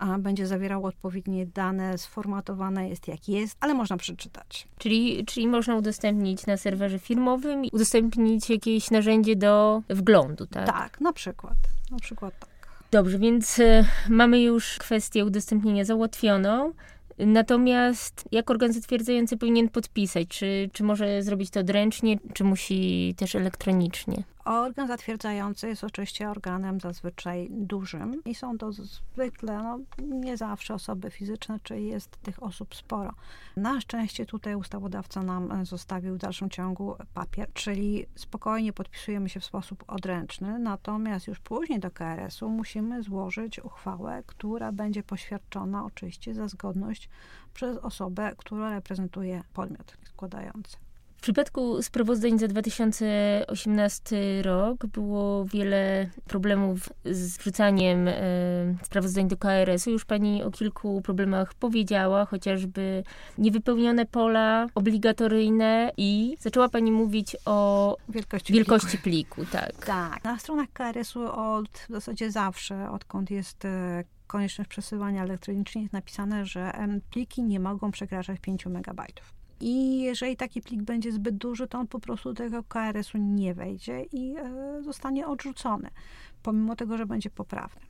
a 0.01 0.19
będzie 0.19 0.47
zawierało 0.47 0.89
odpowiednie 0.89 1.47
dane, 1.47 1.99
sformatowane 1.99 2.89
jest 2.89 3.09
jak 3.09 3.29
jest, 3.29 3.57
ale 3.61 3.75
można 3.75 3.97
przeczytać. 3.97 4.69
Czyli, 4.79 5.25
czyli 5.25 5.49
można 5.49 5.77
udostępnić 5.77 6.47
na 6.47 6.57
serwerze 6.57 6.99
firmowym 6.99 7.65
i 7.65 7.71
udostępnić 7.73 8.51
jakieś 8.51 8.91
narzędzie 8.91 9.37
do 9.37 9.83
wglądu, 9.89 10.47
tak? 10.47 10.67
Tak, 10.67 11.01
na 11.01 11.13
przykład. 11.13 11.57
Na 11.91 11.99
przykład 11.99 12.39
tak. 12.39 12.51
Dobrze, 12.91 13.19
więc 13.19 13.59
y, 13.59 13.85
mamy 14.09 14.41
już 14.43 14.79
kwestię 14.79 15.25
udostępnienia 15.25 15.85
załatwioną. 15.85 16.73
Natomiast 17.19 18.25
jak 18.33 18.51
organ 18.51 18.73
zatwierdzający 18.73 19.37
powinien 19.37 19.69
podpisać? 19.69 20.29
Czy, 20.29 20.71
czy 20.73 20.85
może 20.85 21.23
zrobić 21.23 21.51
to 21.51 21.61
odręcznie, 21.61 22.19
czy 22.33 22.45
musi 22.45 23.15
też 23.19 23.35
elektronicznie? 23.35 24.23
Organ 24.45 24.89
zatwierdzający 24.89 25.69
jest 25.69 25.85
oczywiście 25.85 26.31
organem 26.31 26.81
zazwyczaj 26.81 27.49
dużym 27.51 28.25
i 28.25 28.35
są 28.35 28.59
to 28.59 28.73
zwykle, 28.73 29.63
no, 29.63 29.79
nie 29.99 30.37
zawsze 30.37 30.75
osoby 30.75 31.11
fizyczne, 31.11 31.61
czyli 31.63 31.89
jest 31.89 32.11
tych 32.23 32.43
osób 32.43 32.75
sporo. 32.75 33.15
Na 33.57 33.81
szczęście 33.81 34.27
tutaj 34.27 34.55
ustawodawca 34.55 35.23
nam 35.23 35.67
zostawił 35.67 36.15
w 36.15 36.19
dalszym 36.19 36.51
ciągu 36.51 36.95
papier, 37.15 37.53
czyli 37.53 38.07
spokojnie 38.15 38.73
podpisujemy 38.73 39.29
się 39.29 39.41
w 39.41 39.45
sposób 39.45 39.85
odręczny, 39.87 40.59
natomiast 40.59 41.27
już 41.27 41.41
później 41.41 41.81
do 41.81 41.91
KRS-u 41.91 42.51
musimy 42.51 43.03
złożyć 43.03 43.59
uchwałę, 43.59 44.23
która 44.27 44.73
będzie 44.73 45.03
poświadczona 45.03 45.85
oczywiście 45.85 46.35
za 46.35 46.49
zgodność 46.49 47.09
przez 47.55 47.79
osobę, 47.79 48.33
która 48.37 48.71
reprezentuje 48.71 49.43
podmiot 49.53 49.97
składający. 50.05 50.90
W 51.21 51.23
przypadku 51.23 51.83
sprawozdań 51.83 52.39
za 52.39 52.49
2018 52.49 54.43
rok 54.43 54.87
było 54.87 55.45
wiele 55.45 56.11
problemów 56.25 56.89
z 57.05 57.39
wrzucaniem 57.39 58.09
e, 58.09 58.15
sprawozdań 58.83 59.29
do 59.29 59.37
KRS-u. 59.37 59.91
Już 59.91 60.05
pani 60.05 60.43
o 60.43 60.51
kilku 60.51 61.03
problemach 61.03 61.55
powiedziała, 61.55 62.25
chociażby 62.25 63.05
niewypełnione 63.39 64.07
pola 64.07 64.67
obligatoryjne 64.75 65.93
i 65.97 66.37
zaczęła 66.41 66.69
pani 66.69 66.93
mówić 66.93 67.37
o 67.45 67.97
wielkości, 68.09 68.53
wielkości 68.53 68.99
pliku. 68.99 69.35
pliku. 69.35 69.53
tak. 69.53 69.87
Tak. 69.87 70.25
Na 70.25 70.39
stronach 70.39 70.69
KRS-u 70.73 71.23
od 71.33 71.69
w 71.69 71.89
zasadzie 71.89 72.31
zawsze, 72.31 72.91
odkąd 72.91 73.31
jest 73.31 73.65
e, 73.65 74.05
konieczność 74.27 74.71
przesyłania 74.71 75.23
elektronicznie 75.23 75.83
jest 75.83 75.93
napisane, 75.93 76.47
że 76.47 76.73
pliki 77.11 77.43
nie 77.43 77.61
mogą 77.61 77.91
przekraczać 77.91 78.41
5 78.41 78.67
megabajtów. 78.67 79.40
I 79.61 80.01
jeżeli 80.01 80.37
taki 80.37 80.63
plik 80.63 80.83
będzie 80.83 81.13
zbyt 81.13 81.37
duży, 81.37 81.69
to 81.69 81.79
on 81.79 81.87
po 81.87 82.01
prostu 82.01 82.33
do 82.33 82.35
tego 82.35 82.63
KRS-u 82.65 83.19
nie 83.19 83.55
wejdzie 83.55 84.03
i 84.13 84.37
e, 84.37 84.83
zostanie 84.83 85.27
odrzucony, 85.27 85.91
pomimo 86.43 86.77
tego, 86.77 86.97
że 86.97 87.07
będzie 87.07 87.31
poprawny. 87.31 87.81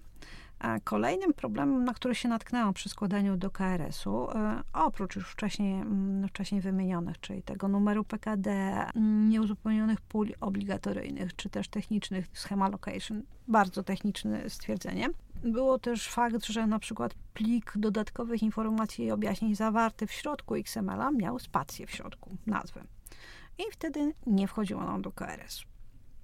Kolejnym 0.85 1.35
problemem, 1.35 1.85
na 1.85 1.95
który 1.95 2.15
się 2.15 2.29
natknęłam 2.29 2.75
przy 2.75 2.89
składaniu 2.89 3.37
do 3.37 3.51
KRS-u, 3.51 4.31
e, 4.31 4.63
oprócz 4.73 5.17
już 5.17 5.29
wcześniej, 5.29 5.75
mm, 5.75 6.29
wcześniej 6.29 6.61
wymienionych, 6.61 7.21
czyli 7.21 7.43
tego 7.43 7.69
numeru 7.69 8.05
PKD, 8.05 8.51
mm, 8.51 9.29
nieuzupełnionych 9.29 10.01
pól 10.01 10.29
obligatoryjnych, 10.41 11.37
czy 11.37 11.51
też 11.51 11.69
technicznych 11.69 12.27
schema 12.33 12.69
location, 12.69 13.23
bardzo 13.49 13.83
techniczne 13.83 14.51
stwierdzenie, 14.51 15.09
było 15.45 15.79
też 15.79 16.09
fakt, 16.09 16.45
że 16.47 16.67
na 16.67 16.79
przykład 16.79 17.15
plik 17.35 17.73
dodatkowych 17.77 18.43
informacji 18.43 19.05
i 19.05 19.11
objaśnień 19.11 19.55
zawarty 19.55 20.07
w 20.07 20.13
środku 20.13 20.55
XML-a 20.55 21.11
miał 21.11 21.39
spację 21.39 21.87
w 21.87 21.91
środku, 21.91 22.37
nazwę. 22.47 22.85
I 23.59 23.63
wtedy 23.73 24.13
nie 24.27 24.49
wchodziło 24.49 24.81
on 24.81 25.03
do 25.03 25.13
KRS. 25.13 25.65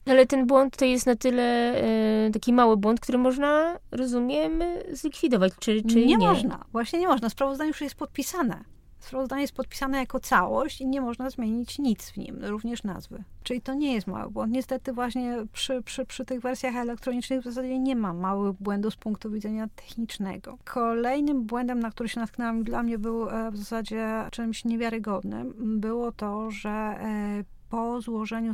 Ale 0.06 0.26
ten 0.26 0.46
błąd 0.46 0.76
to 0.76 0.84
jest 0.84 1.06
na 1.06 1.16
tyle 1.16 1.42
e, 1.76 2.30
taki 2.30 2.52
mały 2.52 2.76
błąd, 2.76 3.00
który 3.00 3.18
można, 3.18 3.78
rozumiem, 3.90 4.62
zlikwidować, 4.92 5.52
czy, 5.58 5.82
czy 5.82 5.96
nie? 5.96 6.06
Nie 6.06 6.18
można, 6.18 6.64
właśnie 6.72 6.98
nie 6.98 7.08
można. 7.08 7.28
Sprawozdanie 7.28 7.68
już 7.68 7.80
jest 7.80 7.94
podpisane. 7.94 8.64
Sprawozdanie 9.06 9.42
jest 9.42 9.54
podpisane 9.54 9.98
jako 9.98 10.20
całość 10.20 10.80
i 10.80 10.86
nie 10.86 11.00
można 11.00 11.30
zmienić 11.30 11.78
nic 11.78 12.10
w 12.10 12.16
nim, 12.16 12.44
również 12.44 12.82
nazwy. 12.84 13.24
Czyli 13.42 13.60
to 13.60 13.74
nie 13.74 13.94
jest 13.94 14.06
mały 14.06 14.30
błąd. 14.30 14.52
Niestety 14.52 14.92
właśnie 14.92 15.36
przy, 15.52 15.82
przy, 15.82 16.06
przy 16.06 16.24
tych 16.24 16.40
wersjach 16.40 16.76
elektronicznych 16.76 17.40
w 17.40 17.44
zasadzie 17.44 17.78
nie 17.78 17.96
ma 17.96 18.12
małych 18.12 18.52
błędów 18.52 18.94
z 18.94 18.96
punktu 18.96 19.30
widzenia 19.30 19.68
technicznego. 19.76 20.58
Kolejnym 20.64 21.42
błędem, 21.42 21.80
na 21.80 21.90
który 21.90 22.08
się 22.08 22.20
natknęłam, 22.20 22.64
dla 22.64 22.82
mnie 22.82 22.98
był 22.98 23.28
e, 23.28 23.50
w 23.50 23.56
zasadzie 23.56 24.08
czymś 24.30 24.64
niewiarygodnym, 24.64 25.54
było 25.80 26.12
to, 26.12 26.50
że 26.50 26.70
e, 26.70 27.44
po 27.70 28.00
złożeniu 28.00 28.52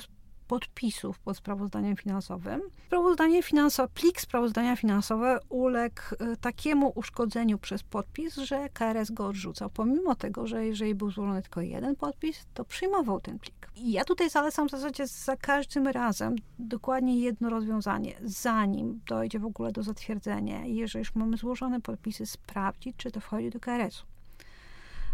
podpisów 0.52 1.18
pod 1.18 1.36
sprawozdaniem 1.36 1.96
finansowym. 1.96 2.60
Sprawozdanie 2.86 3.42
finansowe, 3.42 3.88
plik 3.94 4.20
sprawozdania 4.20 4.76
finansowe 4.76 5.38
uległ 5.48 6.02
e, 6.18 6.36
takiemu 6.36 6.92
uszkodzeniu 6.94 7.58
przez 7.58 7.82
podpis, 7.82 8.36
że 8.36 8.68
KRS 8.68 9.10
go 9.10 9.26
odrzucał, 9.26 9.70
pomimo 9.70 10.14
tego, 10.14 10.46
że 10.46 10.66
jeżeli 10.66 10.94
był 10.94 11.10
złożony 11.10 11.42
tylko 11.42 11.60
jeden 11.60 11.96
podpis, 11.96 12.46
to 12.54 12.64
przyjmował 12.64 13.20
ten 13.20 13.38
plik. 13.38 13.68
I 13.76 13.92
ja 13.92 14.04
tutaj 14.04 14.30
zalecam 14.30 14.68
w 14.68 14.70
zasadzie 14.70 15.06
za 15.06 15.36
każdym 15.36 15.88
razem 15.88 16.36
dokładnie 16.58 17.20
jedno 17.20 17.50
rozwiązanie, 17.50 18.14
zanim 18.22 19.00
dojdzie 19.06 19.38
w 19.38 19.44
ogóle 19.44 19.72
do 19.72 19.82
zatwierdzenia. 19.82 20.64
Jeżeli 20.66 21.00
już 21.00 21.14
mamy 21.14 21.36
złożone 21.36 21.80
podpisy, 21.80 22.26
sprawdzić, 22.26 22.96
czy 22.96 23.10
to 23.10 23.20
wchodzi 23.20 23.50
do 23.50 23.60
KRS-u 23.60 24.11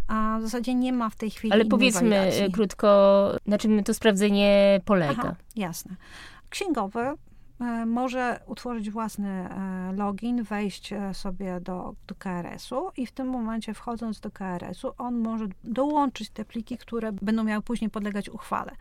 a 0.08 0.38
w 0.38 0.42
zasadzie 0.42 0.74
nie 0.74 0.92
ma 0.92 1.10
w 1.10 1.16
tej 1.16 1.30
chwili 1.30 1.52
Ale 1.52 1.64
powiedzmy 1.64 2.10
walidacji. 2.10 2.52
krótko, 2.52 3.30
na 3.46 3.58
czym 3.58 3.84
to 3.84 3.94
sprawdzenie 3.94 4.80
polega. 4.84 5.22
Aha, 5.22 5.36
jasne. 5.56 5.96
Księgowy 6.50 7.00
e, 7.60 7.86
może 7.86 8.40
utworzyć 8.46 8.90
własny 8.90 9.28
e, 9.28 9.92
login, 9.96 10.42
wejść 10.42 10.92
e, 10.92 11.14
sobie 11.14 11.60
do, 11.60 11.94
do 12.06 12.14
KRS-u 12.14 12.90
i 12.96 13.06
w 13.06 13.12
tym 13.12 13.26
momencie 13.28 13.74
wchodząc 13.74 14.20
do 14.20 14.30
KRS-u, 14.30 14.92
on 14.98 15.18
może 15.18 15.46
dołączyć 15.64 16.30
te 16.30 16.44
pliki, 16.44 16.78
które 16.78 17.12
będą 17.12 17.44
miały 17.44 17.62
później 17.62 17.90
podlegać 17.90 18.28
uchwale. 18.28 18.72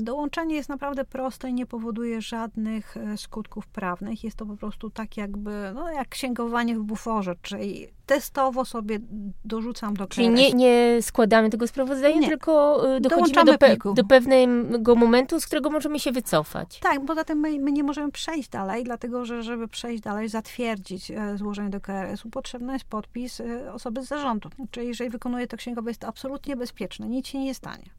Dołączenie 0.00 0.54
jest 0.54 0.68
naprawdę 0.68 1.04
proste 1.04 1.50
i 1.50 1.54
nie 1.54 1.66
powoduje 1.66 2.20
żadnych 2.20 2.94
skutków 3.16 3.66
prawnych. 3.66 4.24
Jest 4.24 4.36
to 4.36 4.46
po 4.46 4.56
prostu 4.56 4.90
tak 4.90 5.16
jakby, 5.16 5.70
no 5.74 5.90
jak 5.90 6.08
księgowanie 6.08 6.78
w 6.78 6.82
buforze, 6.82 7.34
czyli 7.42 7.88
testowo 8.08 8.64
sobie 8.64 8.98
dorzucam 9.44 9.94
do 9.94 10.04
KRS. 10.04 10.14
Czyli 10.14 10.28
nie, 10.28 10.52
nie 10.52 10.98
składamy 11.02 11.50
tego 11.50 11.66
sprawozdania, 11.66 12.20
nie. 12.20 12.28
tylko 12.28 12.82
y, 12.96 13.00
dochodzimy 13.00 13.44
do, 13.44 13.58
pe 13.58 13.76
do, 13.94 14.04
pewnego 14.04 14.94
momentu, 14.94 15.40
z 15.40 15.46
którego 15.46 15.70
możemy 15.70 16.00
się 16.00 16.12
wycofać. 16.12 16.80
Tak, 16.80 17.04
poza 17.06 17.24
tym 17.24 17.38
my, 17.38 17.58
my, 17.58 17.72
nie 17.72 17.82
możemy 17.82 18.12
przejść 18.12 18.48
dalej, 18.48 18.84
dlatego 18.84 19.24
że 19.24 19.42
żeby 19.42 19.68
przejść 19.68 20.02
dalej, 20.02 20.28
zatwierdzić 20.28 21.10
e, 21.10 21.36
złożenie 21.36 21.70
do 21.70 21.80
KRS-u, 21.80 22.30
potrzebny 22.30 22.72
jest 22.72 22.84
podpis 22.84 23.40
e, 23.40 23.72
osoby 23.72 24.02
z 24.02 24.08
zarządu. 24.08 24.48
Czyli 24.70 24.88
jeżeli 24.88 25.10
wykonuje 25.10 25.46
to 25.46 25.56
księgowe, 25.56 25.90
jest 25.90 26.00
to 26.00 26.06
absolutnie 26.06 26.56
bezpieczne, 26.56 27.08
nic 27.08 27.26
się 27.26 27.38
nie 27.38 27.54
stanie. 27.54 27.97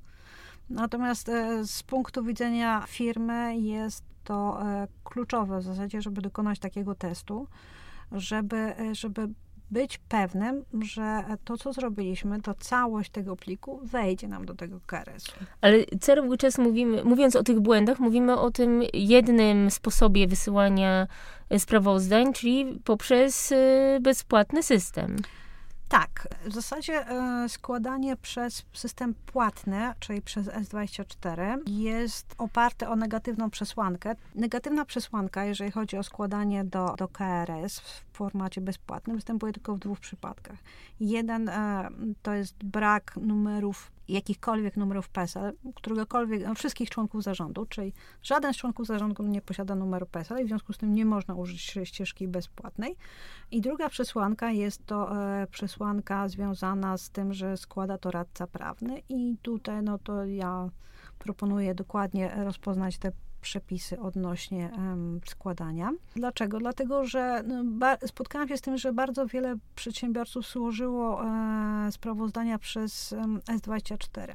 Natomiast 0.69 1.29
e, 1.29 1.65
z 1.65 1.83
punktu 1.83 2.23
widzenia 2.23 2.83
firmy 2.87 3.57
jest 3.57 4.03
to 4.23 4.59
kluczowe 5.03 5.59
w 5.59 5.63
zasadzie, 5.63 6.01
żeby 6.01 6.21
dokonać 6.21 6.59
takiego 6.59 6.95
testu, 6.95 7.47
żeby, 8.11 8.73
żeby 8.91 9.29
być 9.71 9.97
pewnym, 9.97 10.65
że 10.81 11.23
to, 11.43 11.57
co 11.57 11.73
zrobiliśmy, 11.73 12.41
to 12.41 12.53
całość 12.53 13.11
tego 13.11 13.35
pliku 13.35 13.81
wejdzie 13.83 14.27
nam 14.27 14.45
do 14.45 14.55
tego 14.55 14.79
KRS-u. 14.85 15.31
Ale 15.61 15.77
cały 16.01 16.37
czas 16.37 16.57
mówimy, 16.57 17.03
mówiąc 17.03 17.35
o 17.35 17.43
tych 17.43 17.59
błędach, 17.59 17.99
mówimy 17.99 18.39
o 18.39 18.51
tym 18.51 18.81
jednym 18.93 19.71
sposobie 19.71 20.27
wysyłania 20.27 21.07
sprawozdań, 21.57 22.33
czyli 22.33 22.79
poprzez 22.83 23.53
bezpłatny 24.01 24.63
system. 24.63 25.15
Tak, 25.89 26.27
w 26.45 26.53
zasadzie 26.53 27.07
e, 27.07 27.49
składanie 27.49 28.15
przez 28.15 28.65
system 28.73 29.15
płatny, 29.25 29.93
czyli 29.99 30.21
przez 30.21 30.47
S24, 30.47 31.57
jest 31.67 32.35
oparte 32.37 32.89
o 32.89 32.95
negatywną 32.95 33.49
przesłankę. 33.49 34.15
Negatywna 34.35 34.85
przesłanka, 34.85 35.45
jeżeli 35.45 35.71
chodzi 35.71 35.97
o 35.97 36.03
składanie 36.03 36.63
do, 36.63 36.95
do 36.97 37.07
KRS 37.07 37.79
w 37.79 38.03
formacie 38.13 38.61
bezpłatnym, 38.61 39.15
występuje 39.15 39.53
tylko 39.53 39.75
w 39.75 39.79
dwóch 39.79 39.99
przypadkach. 39.99 40.57
Jeden 40.99 41.49
e, 41.49 41.89
to 42.21 42.33
jest 42.33 42.63
brak 42.63 43.15
numerów 43.21 43.91
jakichkolwiek 44.09 44.77
numerów 44.77 45.09
PESEL, 45.09 45.53
któregokolwiek, 45.75 46.43
no, 46.47 46.55
wszystkich 46.55 46.89
członków 46.89 47.23
zarządu, 47.23 47.65
czyli 47.65 47.93
żaden 48.23 48.53
z 48.53 48.57
członków 48.57 48.87
zarządu 48.87 49.23
nie 49.23 49.41
posiada 49.41 49.75
numeru 49.75 50.05
PESEL 50.05 50.41
i 50.41 50.45
w 50.45 50.47
związku 50.47 50.73
z 50.73 50.77
tym 50.77 50.93
nie 50.93 51.05
można 51.05 51.35
użyć 51.35 51.75
ścieżki 51.83 52.27
bezpłatnej. 52.27 52.95
I 53.51 53.61
druga 53.61 53.89
przesłanka 53.89 54.51
jest 54.51 54.85
to 54.85 55.25
e, 55.25 55.47
przesłanka 55.47 56.27
związana 56.27 56.97
z 56.97 57.09
tym, 57.09 57.33
że 57.33 57.57
składa 57.57 57.97
to 57.97 58.11
radca 58.11 58.47
prawny 58.47 59.01
i 59.09 59.37
tutaj 59.41 59.83
no 59.83 59.97
to 59.97 60.25
ja 60.25 60.69
proponuję 61.19 61.75
dokładnie 61.75 62.31
rozpoznać 62.43 62.97
te 62.97 63.11
przepisy 63.41 63.99
odnośnie 63.99 64.71
um, 64.77 65.19
składania. 65.25 65.91
Dlaczego? 66.15 66.59
Dlatego, 66.59 67.05
że 67.05 67.43
no, 67.47 67.63
spotkałam 68.05 68.47
się 68.47 68.57
z 68.57 68.61
tym, 68.61 68.77
że 68.77 68.93
bardzo 68.93 69.27
wiele 69.27 69.55
przedsiębiorców 69.75 70.47
złożyło 70.47 71.25
e, 71.25 71.91
sprawozdania 71.91 72.59
przez 72.59 73.11
um, 73.11 73.39
S24. 73.39 74.33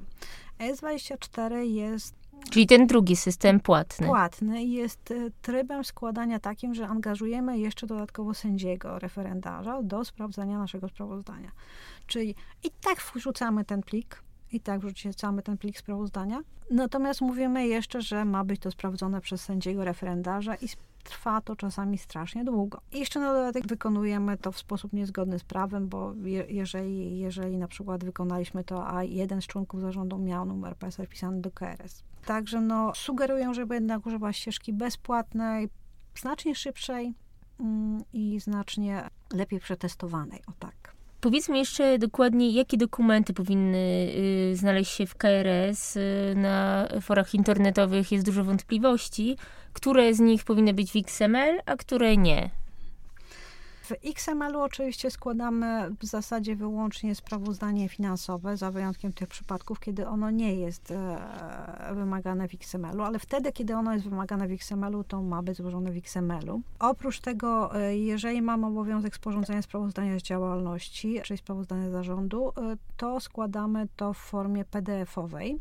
S24 0.59 1.55
jest 1.55 2.25
Czyli 2.51 2.67
ten 2.67 2.87
drugi 2.87 3.17
system 3.17 3.61
płatny. 3.61 4.07
Płatny 4.07 4.65
jest 4.65 5.11
e, 5.11 5.15
trybem 5.43 5.85
składania 5.85 6.39
takim, 6.41 6.75
że 6.75 6.89
angażujemy 6.89 7.59
jeszcze 7.59 7.87
dodatkowo 7.87 8.35
sędziego, 8.35 8.99
referendarza 8.99 9.83
do 9.83 10.05
sprawdzania 10.05 10.59
naszego 10.59 10.89
sprawozdania. 10.89 11.51
Czyli 12.07 12.35
i 12.65 12.71
tak 12.81 12.99
wrzucamy 13.15 13.65
ten 13.65 13.83
plik, 13.83 14.23
i 14.55 14.61
tak 14.61 14.81
wrzucamy 14.81 15.43
ten 15.43 15.59
plik 15.59 15.79
sprawozdania. 15.79 16.41
Natomiast 16.71 17.21
mówimy 17.21 17.67
jeszcze, 17.67 18.03
że 18.03 18.25
ma 18.25 18.45
być 18.45 18.61
to 18.61 18.71
sprawdzone 18.71 19.21
przez 19.21 19.41
sędziego 19.41 19.85
referendarza 19.85 20.55
i 20.55 20.69
trwa 21.05 21.41
to 21.41 21.57
czasami 21.57 21.99
strasznie 21.99 22.45
długo. 22.45 22.81
I 22.93 22.99
jeszcze 22.99 23.21
na 23.21 23.33
dodatek 23.33 23.67
wykonujemy 23.67 24.37
to 24.39 24.53
w 24.53 24.59
sposób 24.59 24.93
niezgodny 24.93 25.39
z 25.39 25.45
prawem, 25.45 25.89
bo 25.89 26.15
je, 26.15 26.45
jeżeli, 26.49 27.19
jeżeli 27.19 27.59
na 27.59 27.69
przykład 27.69 28.05
wykonaliśmy 28.05 28.65
to, 28.65 28.89
a 28.89 29.05
jeden 29.05 29.43
z 29.43 29.47
członków 29.47 29.81
zarządu 29.81 30.19
miał 30.19 30.45
numer 30.45 30.77
PESEL 30.77 31.07
wpisany 31.07 31.41
do 31.41 31.51
KRS. 31.51 32.03
Także 32.27 32.61
no, 32.61 32.93
sugeruję, 32.95 33.55
żeby 33.55 33.75
jednak 33.75 34.07
używać 34.07 34.37
ścieżki 34.37 34.73
bezpłatnej, 34.73 35.69
znacznie 36.15 36.55
szybszej 36.55 37.15
mm, 37.61 38.03
i 38.13 38.41
znacznie 38.41 39.09
lepiej 39.33 39.61
przetestowanej. 39.61 40.43
O 40.47 40.53
tak. 40.59 40.94
Powiedzmy 41.25 41.59
jeszcze 41.59 41.99
dokładnie, 41.99 42.51
jakie 42.51 42.77
dokumenty 42.77 43.35
powinny 43.35 44.09
y, 44.53 44.57
znaleźć 44.57 44.93
się 44.93 45.07
w 45.07 45.15
KRS. 45.15 45.97
Y, 45.97 46.35
na 46.37 46.89
forach 47.01 47.35
internetowych 47.35 48.13
jest 48.13 48.25
dużo 48.25 48.45
wątpliwości, 48.45 49.37
które 49.73 50.15
z 50.15 50.21
nich 50.21 50.45
powinny 50.45 50.75
być 50.75 50.93
w 50.93 50.97
XML, 50.97 51.61
a 51.67 51.77
które 51.77 52.17
nie. 52.17 52.51
W 53.85 53.93
XML-u 54.05 54.61
oczywiście 54.61 55.11
składamy 55.11 55.91
w 56.01 56.05
zasadzie 56.05 56.57
wyłącznie 56.57 57.15
sprawozdanie 57.15 57.89
finansowe, 57.89 58.57
za 58.57 58.71
wyjątkiem 58.71 59.13
tych 59.13 59.29
przypadków, 59.29 59.81
kiedy 59.81 60.07
ono 60.07 60.31
nie 60.31 60.55
jest 60.55 60.91
e, 60.91 61.95
wymagane 61.95 62.49
w 62.49 62.55
XML-u, 62.55 63.03
ale 63.03 63.19
wtedy, 63.19 63.53
kiedy 63.53 63.75
ono 63.75 63.93
jest 63.93 64.05
wymagane 64.05 64.49
w 64.49 64.53
XML-u, 64.53 65.05
to 65.05 65.23
ma 65.23 65.43
być 65.43 65.57
złożone 65.57 65.93
w 65.93 65.97
XML-u. 65.97 66.63
Oprócz 66.79 67.21
tego, 67.21 67.81
e, 67.81 67.97
jeżeli 67.97 68.43
mamy 68.43 68.67
obowiązek 68.67 69.17
sporządzenia 69.17 69.63
sprawozdania 69.63 70.19
z 70.19 70.23
działalności, 70.23 71.21
czyli 71.25 71.39
sprawozdania 71.39 71.91
zarządu, 71.91 72.49
e, 72.49 72.77
to 72.97 73.21
składamy 73.21 73.89
to 73.97 74.13
w 74.13 74.19
formie 74.19 74.65
PDF-owej 74.65 75.59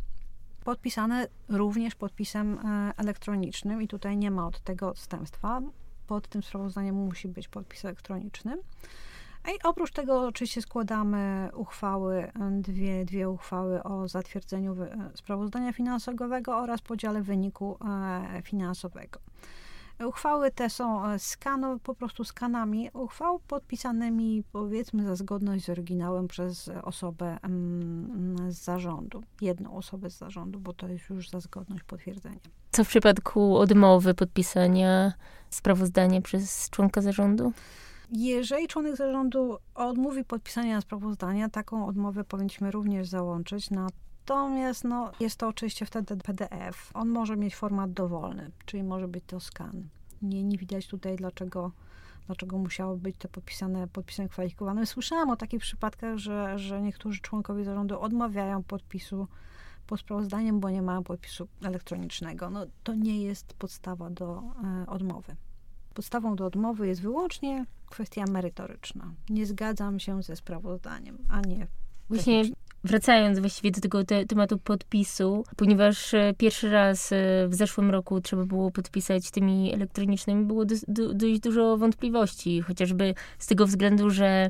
podpisane 0.63 1.27
również 1.49 1.95
podpisem 1.95 2.59
elektronicznym 2.97 3.81
i 3.81 3.87
tutaj 3.87 4.17
nie 4.17 4.31
ma 4.31 4.47
od 4.47 4.61
tego 4.61 4.89
odstępstwa 4.89 5.61
pod 6.07 6.27
tym 6.27 6.43
sprawozdaniem 6.43 6.95
musi 6.95 7.27
być 7.27 7.47
podpis 7.47 7.85
elektroniczny. 7.85 8.57
I 9.47 9.63
oprócz 9.63 9.91
tego 9.91 10.27
oczywiście 10.27 10.61
składamy 10.61 11.49
uchwały, 11.53 12.31
dwie, 12.51 13.05
dwie 13.05 13.29
uchwały 13.29 13.83
o 13.83 14.07
zatwierdzeniu 14.07 14.75
sprawozdania 15.15 15.73
finansowego 15.73 16.57
oraz 16.57 16.81
podziale 16.81 17.21
wyniku 17.21 17.77
e, 18.35 18.41
finansowego. 18.41 19.19
Uchwały 19.99 20.51
te 20.51 20.69
są 20.69 21.07
e, 21.07 21.19
skano, 21.19 21.79
po 21.79 21.95
prostu 21.95 22.23
skanami 22.23 22.89
uchwał 22.93 23.39
podpisanymi 23.39 24.43
powiedzmy 24.51 25.03
za 25.03 25.15
zgodność 25.15 25.65
z 25.65 25.69
oryginałem 25.69 26.27
przez 26.27 26.69
osobę 26.83 27.37
z 28.49 28.63
zarządu, 28.63 29.23
jedną 29.41 29.77
osobę 29.77 30.09
z 30.09 30.17
zarządu, 30.17 30.59
bo 30.59 30.73
to 30.73 30.87
jest 30.87 31.09
już 31.09 31.29
za 31.29 31.39
zgodność 31.39 31.83
potwierdzenia. 31.83 32.39
Co 32.71 32.83
w 32.83 32.87
przypadku 32.87 33.57
odmowy 33.57 34.13
podpisania 34.13 35.13
sprawozdania 35.49 36.21
przez 36.21 36.69
członka 36.69 37.01
zarządu? 37.01 37.53
Jeżeli 38.11 38.67
członek 38.67 38.95
zarządu 38.95 39.57
odmówi 39.75 40.23
podpisania 40.23 40.81
sprawozdania, 40.81 41.49
taką 41.49 41.87
odmowę 41.87 42.23
powinniśmy 42.23 42.71
również 42.71 43.07
załączyć. 43.07 43.71
Natomiast 44.27 44.83
no, 44.83 45.11
jest 45.19 45.37
to 45.37 45.47
oczywiście 45.47 45.85
wtedy 45.85 46.17
PDF. 46.17 46.91
On 46.93 47.09
może 47.09 47.37
mieć 47.37 47.55
format 47.55 47.91
dowolny, 47.91 48.51
czyli 48.65 48.83
może 48.83 49.07
być 49.07 49.23
to 49.27 49.39
skan. 49.39 49.87
Nie, 50.21 50.43
nie 50.43 50.57
widać 50.57 50.87
tutaj, 50.87 51.15
dlaczego, 51.15 51.71
dlaczego 52.27 52.57
musiało 52.57 52.97
być 52.97 53.15
to 53.17 53.27
podpisane 53.27 53.87
podpisem 53.87 54.29
kwalifikowanym. 54.29 54.85
Słyszałam 54.85 55.29
o 55.29 55.35
takich 55.35 55.61
przypadkach, 55.61 56.17
że, 56.17 56.59
że 56.59 56.81
niektórzy 56.81 57.21
członkowie 57.21 57.63
zarządu 57.63 57.99
odmawiają 57.99 58.63
podpisu 58.63 59.27
pod 59.87 59.99
sprawozdaniem, 59.99 60.59
bo 60.59 60.69
nie 60.69 60.81
mają 60.81 61.03
podpisu 61.03 61.47
elektronicznego. 61.61 62.49
No, 62.49 62.65
to 62.83 62.95
nie 62.95 63.23
jest 63.23 63.53
podstawa 63.53 64.09
do 64.09 64.43
e, 64.63 64.85
odmowy. 64.87 65.35
Podstawą 65.93 66.35
do 66.35 66.45
odmowy 66.45 66.87
jest 66.87 67.01
wyłącznie 67.01 67.65
kwestia 67.85 68.25
merytoryczna. 68.25 69.13
Nie 69.29 69.45
zgadzam 69.45 69.99
się 69.99 70.23
ze 70.23 70.35
sprawozdaniem, 70.35 71.17
a 71.29 71.41
nie. 71.41 71.67
Właśnie 72.09 72.43
wracając 72.83 73.39
właściwie 73.39 73.71
do 73.71 73.81
tego 73.81 74.03
te, 74.03 74.25
tematu 74.25 74.57
podpisu, 74.57 75.43
ponieważ 75.55 76.13
e, 76.13 76.33
pierwszy 76.37 76.71
raz 76.71 77.11
e, 77.11 77.15
w 77.47 77.55
zeszłym 77.55 77.91
roku 77.91 78.21
trzeba 78.21 78.45
było 78.45 78.71
podpisać 78.71 79.31
tymi 79.31 79.73
elektronicznymi, 79.73 80.45
było 80.45 80.65
do, 80.65 80.75
do, 80.87 81.13
dość 81.13 81.39
dużo 81.39 81.77
wątpliwości, 81.77 82.61
chociażby 82.61 83.13
z 83.39 83.47
tego 83.47 83.65
względu, 83.65 84.09
że 84.09 84.49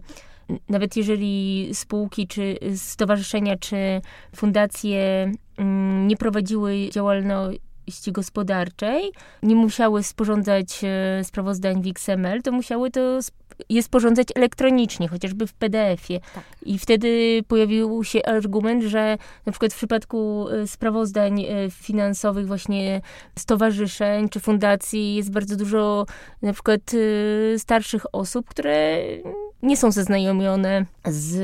nawet 0.69 0.97
jeżeli 0.97 1.69
spółki, 1.73 2.27
czy 2.27 2.57
stowarzyszenia, 2.75 3.57
czy 3.57 4.01
fundacje 4.35 5.31
mm, 5.57 6.07
nie 6.07 6.17
prowadziły 6.17 6.89
działalności 6.91 8.11
gospodarczej, 8.11 9.11
nie 9.43 9.55
musiały 9.55 10.03
sporządzać 10.03 10.81
e, 10.83 11.23
sprawozdań 11.23 11.83
w 11.83 11.87
XML, 11.87 12.41
to 12.41 12.51
musiały 12.51 12.91
to 12.91 13.19
je 13.69 13.83
sporządzać 13.83 14.27
elektronicznie, 14.35 15.07
chociażby 15.07 15.47
w 15.47 15.53
PDF-ie. 15.53 16.19
Tak. 16.35 16.43
I 16.65 16.79
wtedy 16.79 17.41
pojawił 17.47 18.03
się 18.03 18.25
argument, 18.25 18.83
że 18.83 19.17
na 19.45 19.51
przykład 19.51 19.73
w 19.73 19.77
przypadku 19.77 20.47
e, 20.49 20.67
sprawozdań 20.67 21.41
e, 21.41 21.45
finansowych 21.71 22.47
właśnie 22.47 23.01
stowarzyszeń 23.39 24.29
czy 24.29 24.39
fundacji 24.39 25.15
jest 25.15 25.31
bardzo 25.31 25.55
dużo 25.55 26.05
na 26.41 26.53
przykład 26.53 26.81
starszych 27.57 28.05
osób, 28.11 28.49
które 28.49 28.97
nie 29.63 29.77
są 29.77 29.91
zaznajomione 29.91 30.85
z, 31.05 31.37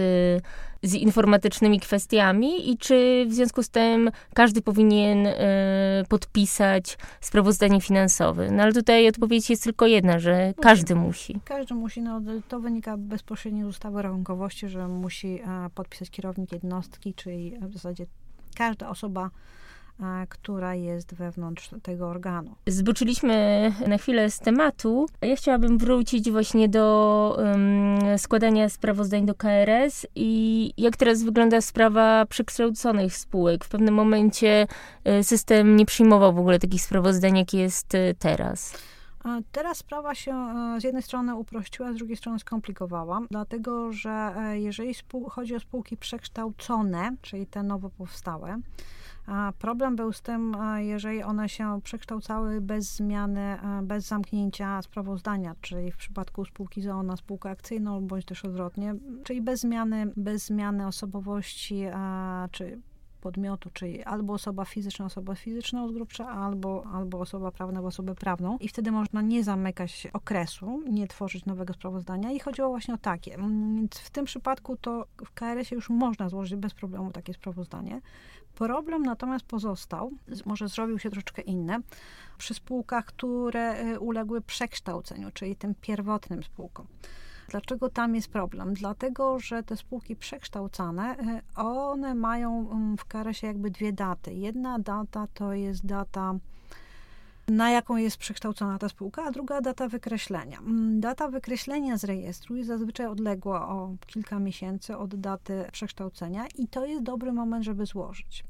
z 0.84 0.94
informatycznymi 0.94 1.80
kwestiami 1.80 2.72
i 2.72 2.78
czy 2.78 3.26
w 3.30 3.34
związku 3.34 3.63
z 3.63 3.70
tym 3.70 4.12
każdy 4.34 4.62
powinien 4.62 5.28
y, 5.28 5.36
podpisać 6.10 6.98
sprawozdanie 7.22 7.82
finansowe. 7.82 8.52
No 8.52 8.63
ale 8.63 8.74
tutaj 8.74 9.08
odpowiedź 9.08 9.50
jest 9.50 9.63
tylko 9.63 9.88
jedna, 9.88 10.20
że 10.20 10.54
każdy 10.62 10.96
musi. 10.96 11.39
Każdy 11.46 11.74
musi. 11.74 12.02
No, 12.02 12.22
to 12.48 12.60
wynika 12.60 12.98
bezpośrednio 12.98 13.65
z 13.65 13.70
ustawy 13.70 14.00
o 14.00 14.02
rachunkowości, 14.02 14.68
że 14.68 14.88
musi 14.88 15.39
podpisać 15.76 16.10
kierownik 16.10 16.52
jednostki, 16.52 17.13
czyli 17.13 17.54
w 17.62 17.74
zasadzie 17.74 18.06
każda 18.56 18.89
osoba 18.89 19.30
która 20.30 20.76
jest 20.76 21.14
wewnątrz 21.14 21.70
tego 21.84 22.08
organu. 22.08 22.56
Zboczyliśmy 22.68 23.72
na 23.88 23.98
chwilę 23.98 24.32
z 24.32 24.40
tematu. 24.40 25.06
Ja 25.22 25.36
chciałabym 25.36 25.78
wrócić 25.78 26.32
właśnie 26.32 26.70
do 26.70 27.36
um, 27.38 28.18
składania 28.18 28.70
sprawozdań 28.70 29.26
do 29.26 29.36
KRS 29.36 30.08
i 30.16 30.74
jak 30.78 30.98
teraz 30.98 31.24
wygląda 31.24 31.62
sprawa 31.62 32.26
przekształconych 32.26 33.18
spółek. 33.18 33.66
W 33.66 33.70
pewnym 33.70 33.94
momencie 33.94 34.68
e, 35.04 35.24
system 35.24 35.76
nie 35.76 35.86
przyjmował 35.86 36.34
w 36.34 36.40
ogóle 36.40 36.60
takich 36.60 36.82
sprawozdań, 36.82 37.38
jak 37.38 37.54
jest 37.54 37.96
e, 37.96 38.14
teraz. 38.14 38.78
Teraz 39.52 39.78
sprawa 39.78 40.16
się 40.16 40.34
e, 40.34 40.82
z 40.82 40.84
jednej 40.84 41.04
strony 41.04 41.36
uprościła, 41.36 41.94
z 41.94 41.96
drugiej 41.96 42.18
strony 42.18 42.40
skomplikowała, 42.40 43.22
dlatego 43.32 43.92
że 43.92 44.34
jeżeli 44.54 44.96
chodzi 45.30 45.56
o 45.56 45.60
spółki 45.60 45.98
przekształcone, 45.98 47.16
czyli 47.22 47.48
te 47.48 47.64
nowo 47.64 47.90
powstałe, 47.90 48.58
Problem 49.60 49.96
był 49.96 50.13
z 50.13 50.22
tym, 50.22 50.58
jeżeli 50.78 51.24
one 51.24 51.50
się 51.50 51.80
przekształcały 51.84 52.62
bez 52.62 52.96
zmiany, 52.96 53.58
bez 53.84 54.08
zamknięcia 54.08 54.82
sprawozdania, 54.82 55.56
czyli 55.62 55.92
w 55.92 55.98
przypadku 55.98 56.46
spółki 56.46 56.82
ZOO 56.82 57.04
na 57.04 57.15
spółkę 57.15 57.50
akcyjną, 57.50 58.08
bądź 58.08 58.26
też 58.26 58.46
odwrotnie, 58.46 58.96
czyli 59.24 59.42
bez 59.42 59.60
zmiany, 59.60 60.12
bez 60.18 60.46
zmiany 60.46 60.88
osobowości, 60.88 61.84
czy 62.52 62.82
podmiotu, 63.22 63.70
czyli 63.74 64.04
albo 64.04 64.34
osoba 64.34 64.65
fizyczna, 64.65 65.06
osoba 65.06 65.36
fizyczna 65.36 65.84
odgrubcza, 65.84 66.30
albo, 66.30 66.84
albo 66.94 67.20
osoba 67.20 67.52
prawna, 67.52 67.82
osobę 67.82 68.15
prawną. 68.15 68.58
I 68.58 68.68
wtedy 68.68 68.92
można 68.92 69.22
nie 69.22 69.44
zamykać 69.44 70.08
okresu, 70.13 70.82
nie 70.89 71.08
tworzyć 71.08 71.46
nowego 71.46 71.74
sprawozdania. 71.74 72.32
I 72.32 72.39
chodziło 72.39 72.70
właśnie 72.70 72.94
o 72.94 72.98
takie. 72.98 73.38
Więc 73.38 74.00
w 74.00 74.10
tym 74.10 74.26
przypadku 74.26 74.78
to 74.78 75.06
w 75.26 75.32
KRS-ie 75.32 75.76
już 75.76 75.89
można 75.89 76.30
złożyć 76.30 76.60
bez 76.60 76.74
problemu 76.74 77.12
takie 77.12 77.34
sprawozdanie. 77.34 78.02
Problem 78.56 79.04
natomiast 79.04 79.46
pozostał, 79.46 80.12
może 80.46 80.68
zrobił 80.68 81.00
się 81.00 81.10
troszeczkę 81.10 81.42
inny, 81.42 81.80
przy 82.38 82.54
spółkach, 82.54 83.06
które 83.06 83.86
y, 83.86 84.00
uległy 84.00 84.42
przekształceniu, 84.42 85.32
czyli 85.34 85.56
tym 85.56 85.76
pierwotnym 85.82 86.44
spółkom. 86.44 86.88
Dlaczego 87.50 87.90
tam 87.90 88.16
jest 88.16 88.28
problem? 88.28 88.74
Dlatego, 88.74 89.40
że 89.40 89.64
te 89.64 89.78
spółki 89.78 90.16
przekształcane, 90.16 91.16
y, 91.20 91.62
one 91.62 92.16
mają 92.16 92.72
mm, 92.72 92.98
w 92.98 93.06
karesie 93.06 93.48
jakby 93.48 93.72
dwie 93.72 93.94
daty. 93.94 94.34
Jedna 94.34 94.80
data 94.80 95.28
to 95.34 95.54
jest 95.54 95.86
data 95.86 96.36
na 97.50 97.72
jaką 97.72 97.98
jest 97.98 98.18
przekształcona 98.18 98.80
ta 98.80 98.90
spółka, 98.90 99.24
a 99.24 99.32
druga 99.32 99.62
data 99.62 99.88
wykreślenia. 99.88 100.60
Mm, 100.60 101.00
data 101.00 101.28
wykreślenia 101.28 101.98
z 101.98 102.04
rejestru 102.04 102.56
jest 102.56 102.68
zazwyczaj 102.68 103.06
odległa 103.06 103.70
o 103.70 103.96
kilka 104.08 104.40
miesięcy 104.40 104.98
od 104.98 105.16
daty 105.16 105.66
przekształcenia 105.72 106.48
i 106.56 106.68
to 106.68 106.86
jest 106.86 107.04
dobry 107.04 107.34
moment, 107.34 107.66
żeby 107.66 107.86
złożyć. 107.86 108.44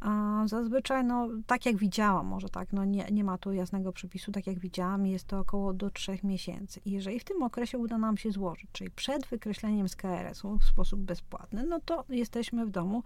A 0.00 0.42
zazwyczaj, 0.46 1.04
no, 1.04 1.28
tak 1.46 1.66
jak 1.66 1.76
widziałam, 1.76 2.26
może 2.26 2.48
tak, 2.48 2.72
no 2.72 2.84
nie, 2.84 3.06
nie 3.12 3.24
ma 3.24 3.38
tu 3.38 3.52
jasnego 3.52 3.92
przepisu, 3.92 4.32
tak 4.32 4.46
jak 4.46 4.58
widziałam, 4.58 5.06
jest 5.06 5.24
to 5.24 5.38
około 5.38 5.72
do 5.72 5.90
trzech 5.90 6.24
miesięcy. 6.24 6.80
I 6.84 6.90
jeżeli 6.90 7.20
w 7.20 7.24
tym 7.24 7.42
okresie 7.42 7.78
uda 7.78 7.98
nam 7.98 8.16
się 8.16 8.30
złożyć, 8.30 8.66
czyli 8.72 8.90
przed 8.90 9.26
wykreśleniem 9.26 9.88
z 9.88 9.96
KRS-u 9.96 10.58
w 10.58 10.64
sposób 10.64 11.00
bezpłatny, 11.00 11.66
no 11.66 11.80
to 11.80 12.04
jesteśmy 12.08 12.66
w 12.66 12.70
domu, 12.70 13.02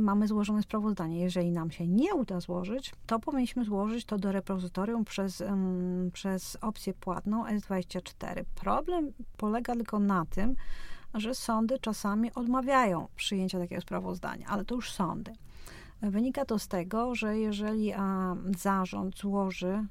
mamy 0.00 0.28
złożone 0.28 0.62
sprawozdanie. 0.62 1.20
Jeżeli 1.20 1.50
nam 1.52 1.70
się 1.70 1.86
nie 1.86 2.14
uda 2.14 2.40
złożyć, 2.40 2.92
to 3.06 3.18
powinniśmy 3.18 3.64
złożyć 3.64 4.04
to 4.04 4.18
do 4.18 4.32
repozytorium 4.32 5.04
przez, 5.04 5.40
um, 5.40 6.10
przez 6.12 6.56
opcję 6.60 6.94
płatną 6.94 7.44
S24. 7.44 8.44
Problem 8.54 9.12
polega 9.36 9.74
tylko 9.74 9.98
na 9.98 10.24
tym, 10.26 10.56
że 11.14 11.34
sądy 11.34 11.78
czasami 11.78 12.34
odmawiają 12.34 13.08
przyjęcia 13.16 13.58
takiego 13.58 13.80
sprawozdania, 13.80 14.46
ale 14.48 14.64
to 14.64 14.74
już 14.74 14.92
sądy. 14.92 15.32
Wynika 16.02 16.44
to 16.44 16.58
z 16.58 16.68
tego, 16.68 17.14
że 17.14 17.38
jeżeli 17.38 17.92
a, 17.92 18.36
zarząd 18.56 19.18
złoży, 19.18 19.86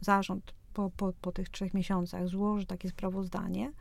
zarząd 0.00 0.54
po, 0.74 0.90
po, 0.96 1.12
po 1.20 1.32
tych 1.32 1.48
trzech 1.48 1.74
miesiącach 1.74 2.28
złoży 2.28 2.66
takie 2.66 2.88
sprawozdanie, 2.88 3.72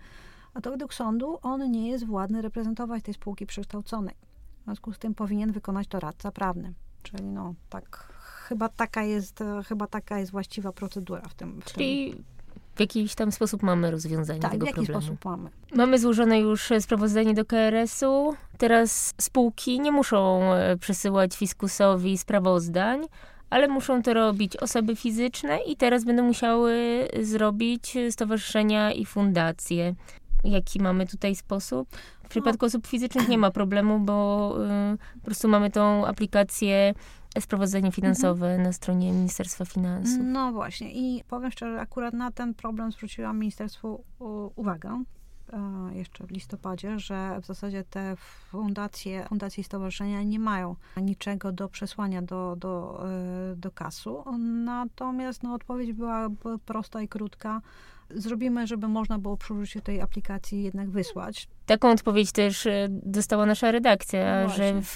a 0.53 0.61
to 0.61 0.71
według 0.71 0.93
sądu 0.93 1.39
on 1.41 1.71
nie 1.71 1.89
jest 1.89 2.05
władny 2.05 2.41
reprezentować 2.41 3.03
tej 3.03 3.13
spółki 3.13 3.45
przekształconej. 3.45 4.30
W 4.61 4.63
związku 4.63 4.93
z 4.93 4.99
tym 4.99 5.15
powinien 5.15 5.51
wykonać 5.51 5.87
to 5.87 5.99
radca 5.99 6.31
prawny. 6.31 6.73
Czyli 7.03 7.23
no 7.23 7.53
tak, 7.69 8.13
chyba 8.47 8.69
taka 8.69 9.03
jest, 9.03 9.39
chyba 9.67 9.87
taka 9.87 10.19
jest 10.19 10.31
właściwa 10.31 10.71
procedura 10.71 11.21
w 11.21 11.33
tym. 11.33 11.61
W 11.61 11.65
Czyli 11.65 12.11
tym 12.11 12.23
w 12.75 12.79
jakiś 12.79 13.15
tam 13.15 13.31
sposób 13.31 13.63
mamy 13.63 13.91
rozwiązanie 13.91 14.39
tak, 14.39 14.51
tego 14.51 14.65
w 14.65 14.67
jaki 14.67 14.75
problemu. 14.75 15.01
sposób 15.01 15.25
mamy. 15.25 15.49
Mamy 15.75 15.99
złożone 15.99 16.39
już 16.39 16.69
sprawozdanie 16.79 17.33
do 17.33 17.45
KRS-u. 17.45 18.35
Teraz 18.57 19.13
spółki 19.21 19.79
nie 19.79 19.91
muszą 19.91 20.53
e, 20.53 20.77
przesyłać 20.77 21.37
fiskusowi 21.37 22.17
sprawozdań, 22.17 23.01
ale 23.49 23.67
muszą 23.67 24.01
to 24.01 24.13
robić 24.13 24.57
osoby 24.57 24.95
fizyczne 24.95 25.59
i 25.61 25.75
teraz 25.75 26.03
będą 26.03 26.23
musiały 26.23 27.07
zrobić 27.21 27.97
stowarzyszenia 28.11 28.91
i 28.91 29.05
fundacje. 29.05 29.95
Jaki 30.43 30.79
mamy 30.79 31.07
tutaj 31.07 31.35
sposób? 31.35 31.89
W 32.23 32.29
przypadku 32.29 32.65
no. 32.65 32.67
osób 32.67 32.87
fizycznych 32.87 33.27
nie 33.27 33.37
ma 33.37 33.51
problemu, 33.51 33.99
bo 33.99 34.55
y, 34.93 34.97
po 35.19 35.25
prostu 35.25 35.47
mamy 35.47 35.71
tą 35.71 36.05
aplikację 36.05 36.93
sprawozdanie 37.39 37.91
finansowe 37.91 38.47
mhm. 38.47 38.63
na 38.63 38.73
stronie 38.73 39.11
Ministerstwa 39.11 39.65
Finansów. 39.65 40.19
No 40.23 40.51
właśnie 40.51 40.91
i 40.91 41.23
powiem 41.23 41.51
szczerze, 41.51 41.81
akurat 41.81 42.13
na 42.13 42.31
ten 42.31 42.53
problem 42.53 42.91
zwróciłam 42.91 43.39
Ministerstwu 43.39 44.03
uwagę 44.55 45.03
e, 45.53 45.95
jeszcze 45.95 46.27
w 46.27 46.31
listopadzie, 46.31 46.99
że 46.99 47.39
w 47.41 47.45
zasadzie 47.45 47.83
te 47.83 48.15
fundacje, 48.15 49.25
fundacje 49.29 49.61
i 49.61 49.63
stowarzyszenia 49.63 50.23
nie 50.23 50.39
mają 50.39 50.75
niczego 50.97 51.51
do 51.51 51.69
przesłania 51.69 52.21
do, 52.21 52.55
do, 52.55 53.03
e, 53.51 53.55
do 53.55 53.71
kasu. 53.71 54.23
Natomiast 54.65 55.43
no, 55.43 55.53
odpowiedź 55.53 55.93
była 55.93 56.29
prosta 56.65 57.01
i 57.01 57.07
krótka 57.07 57.61
zrobimy, 58.15 58.67
żeby 58.67 58.87
można 58.87 59.19
było 59.19 59.37
przy 59.37 59.53
użyciu 59.53 59.81
tej 59.81 60.01
aplikacji 60.01 60.63
jednak 60.63 60.89
wysłać. 60.89 61.47
Taką 61.65 61.91
odpowiedź 61.91 62.31
też 62.31 62.65
e, 62.65 62.87
dostała 62.89 63.45
nasza 63.45 63.71
redakcja, 63.71 64.43
no 64.43 64.49
że 64.49 64.81
w, 64.81 64.95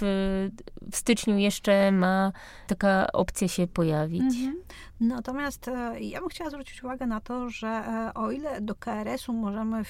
w, 0.92 0.96
styczniu 0.96 1.38
jeszcze 1.38 1.92
ma 1.92 2.32
taka 2.68 3.12
opcja 3.14 3.48
się 3.48 3.68
pojawić. 3.68 4.22
Mhm. 4.22 4.56
Natomiast 5.00 5.68
e, 5.68 6.00
ja 6.00 6.20
bym 6.20 6.30
chciała 6.30 6.50
zwrócić 6.50 6.84
uwagę 6.84 7.08
na 7.08 7.22
to, 7.22 7.50
że 7.50 7.68
e, 7.68 8.14
o 8.14 8.32
ile 8.32 8.62
do 8.62 8.76
KRS-u 8.76 9.34
możemy 9.34 9.84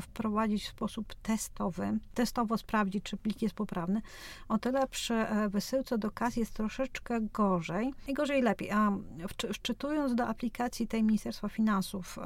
wprowadzić 0.00 0.64
w 0.64 0.68
sposób 0.68 1.14
testowy, 1.14 1.98
testowo 2.14 2.58
sprawdzić, 2.58 3.04
czy 3.04 3.16
plik 3.16 3.42
jest 3.42 3.54
poprawny, 3.54 4.02
o 4.48 4.58
tyle 4.58 4.86
przy 4.86 5.26
wysyłce 5.48 5.98
do 5.98 6.10
kas 6.10 6.36
jest 6.36 6.54
troszeczkę 6.54 7.20
gorzej. 7.20 7.94
I 8.08 8.14
gorzej 8.14 8.42
lepiej. 8.42 8.70
A 8.70 8.92
wczytując 9.54 10.14
do 10.14 10.26
aplikacji 10.26 10.88
tej 10.88 11.02
Ministerstwa 11.02 11.48
Finansów, 11.48 12.18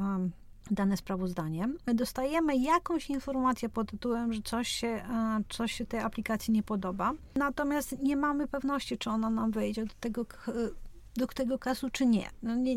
dane 0.70 0.96
sprawozdanie, 0.96 1.68
my 1.86 1.94
dostajemy 1.94 2.56
jakąś 2.56 3.10
informację 3.10 3.68
pod 3.68 3.90
tytułem, 3.90 4.32
że 4.32 4.42
coś 4.42 4.68
się, 4.68 4.88
e, 4.88 5.40
coś 5.48 5.72
się 5.72 5.86
tej 5.86 6.00
aplikacji 6.00 6.52
nie 6.52 6.62
podoba, 6.62 7.12
natomiast 7.34 8.02
nie 8.02 8.16
mamy 8.16 8.48
pewności, 8.48 8.98
czy 8.98 9.10
ona 9.10 9.30
nam 9.30 9.50
wejdzie 9.50 9.84
do 9.84 9.94
tego 10.00 10.26
do 11.16 11.26
tego 11.26 11.58
kasu, 11.58 11.90
czy 11.90 12.06
nie. 12.06 12.30
No 12.42 12.54
nie, 12.54 12.76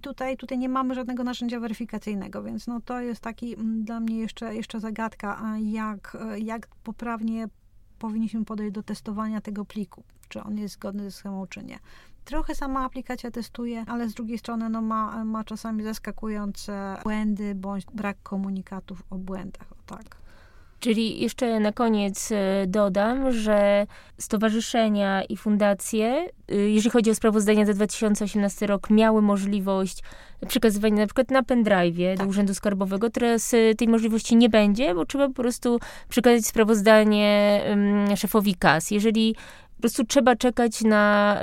tutaj, 0.00 0.36
tutaj 0.36 0.58
nie 0.58 0.68
mamy 0.68 0.94
żadnego 0.94 1.24
narzędzia 1.24 1.60
weryfikacyjnego, 1.60 2.42
więc 2.42 2.66
no 2.66 2.80
to 2.80 3.00
jest 3.00 3.20
taki 3.20 3.54
mm, 3.54 3.84
dla 3.84 4.00
mnie 4.00 4.18
jeszcze, 4.18 4.54
jeszcze 4.54 4.80
zagadka, 4.80 5.56
jak, 5.62 6.16
jak 6.38 6.66
poprawnie 6.66 7.48
powinniśmy 7.98 8.44
podejść 8.44 8.74
do 8.74 8.82
testowania 8.82 9.40
tego 9.40 9.64
pliku, 9.64 10.04
czy 10.28 10.42
on 10.42 10.58
jest 10.58 10.74
zgodny 10.74 11.02
ze 11.02 11.10
schemą, 11.10 11.46
czy 11.46 11.64
nie. 11.64 11.78
Trochę 12.24 12.54
sama 12.54 12.84
aplikacja 12.84 13.30
testuje, 13.30 13.84
ale 13.88 14.08
z 14.08 14.14
drugiej 14.14 14.38
strony 14.38 14.68
no, 14.68 14.82
ma, 14.82 15.24
ma 15.24 15.44
czasami 15.44 15.82
zaskakujące 15.82 16.96
błędy 17.02 17.54
bądź 17.54 17.84
brak 17.94 18.16
komunikatów 18.22 19.02
o 19.10 19.18
błędach. 19.18 19.72
O 19.72 19.76
tak. 19.86 20.23
Czyli 20.80 21.20
jeszcze 21.20 21.60
na 21.60 21.72
koniec 21.72 22.32
e, 22.32 22.66
dodam, 22.66 23.32
że 23.32 23.86
stowarzyszenia 24.18 25.22
i 25.22 25.36
fundacje, 25.36 26.28
e, 26.48 26.54
jeżeli 26.54 26.90
chodzi 26.90 27.10
o 27.10 27.14
sprawozdania 27.14 27.66
za 27.66 27.74
2018 27.74 28.66
rok, 28.66 28.90
miały 28.90 29.22
możliwość 29.22 30.02
przekazywania 30.48 30.96
na 30.96 31.06
przykład 31.06 31.30
na 31.30 31.42
pendrive 31.42 31.96
tak. 32.16 32.18
do 32.18 32.30
Urzędu 32.30 32.54
Skarbowego. 32.54 33.10
Teraz 33.10 33.54
e, 33.54 33.74
tej 33.74 33.88
możliwości 33.88 34.36
nie 34.36 34.48
będzie, 34.48 34.94
bo 34.94 35.06
trzeba 35.06 35.28
po 35.28 35.34
prostu 35.34 35.80
przekazać 36.08 36.46
sprawozdanie 36.46 37.60
szefowi 38.16 38.54
KAS. 38.54 38.90
Jeżeli 38.90 39.36
prostu 39.84 40.04
trzeba 40.04 40.36
czekać 40.36 40.82
na 40.82 41.40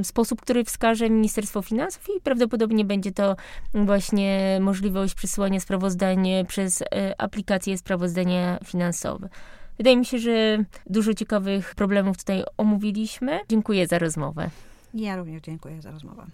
y, 0.00 0.04
sposób, 0.04 0.42
który 0.42 0.64
wskaże 0.64 1.10
Ministerstwo 1.10 1.62
Finansów 1.62 2.06
i 2.16 2.20
prawdopodobnie 2.20 2.84
będzie 2.84 3.12
to 3.12 3.36
właśnie 3.74 4.58
możliwość 4.60 5.14
przesyłania 5.14 5.60
sprawozdań 5.60 6.28
przez 6.48 6.80
y, 6.80 6.84
aplikację 7.18 7.78
sprawozdania 7.78 8.58
finansowe. 8.64 9.28
Wydaje 9.78 9.96
mi 9.96 10.04
się, 10.04 10.18
że 10.18 10.64
dużo 10.86 11.14
ciekawych 11.14 11.74
problemów 11.74 12.18
tutaj 12.18 12.44
omówiliśmy. 12.56 13.40
Dziękuję 13.48 13.86
za 13.86 13.98
rozmowę. 13.98 14.50
Ja 14.94 15.16
również 15.16 15.42
dziękuję 15.42 15.82
za 15.82 15.90
rozmowę. 15.90 16.26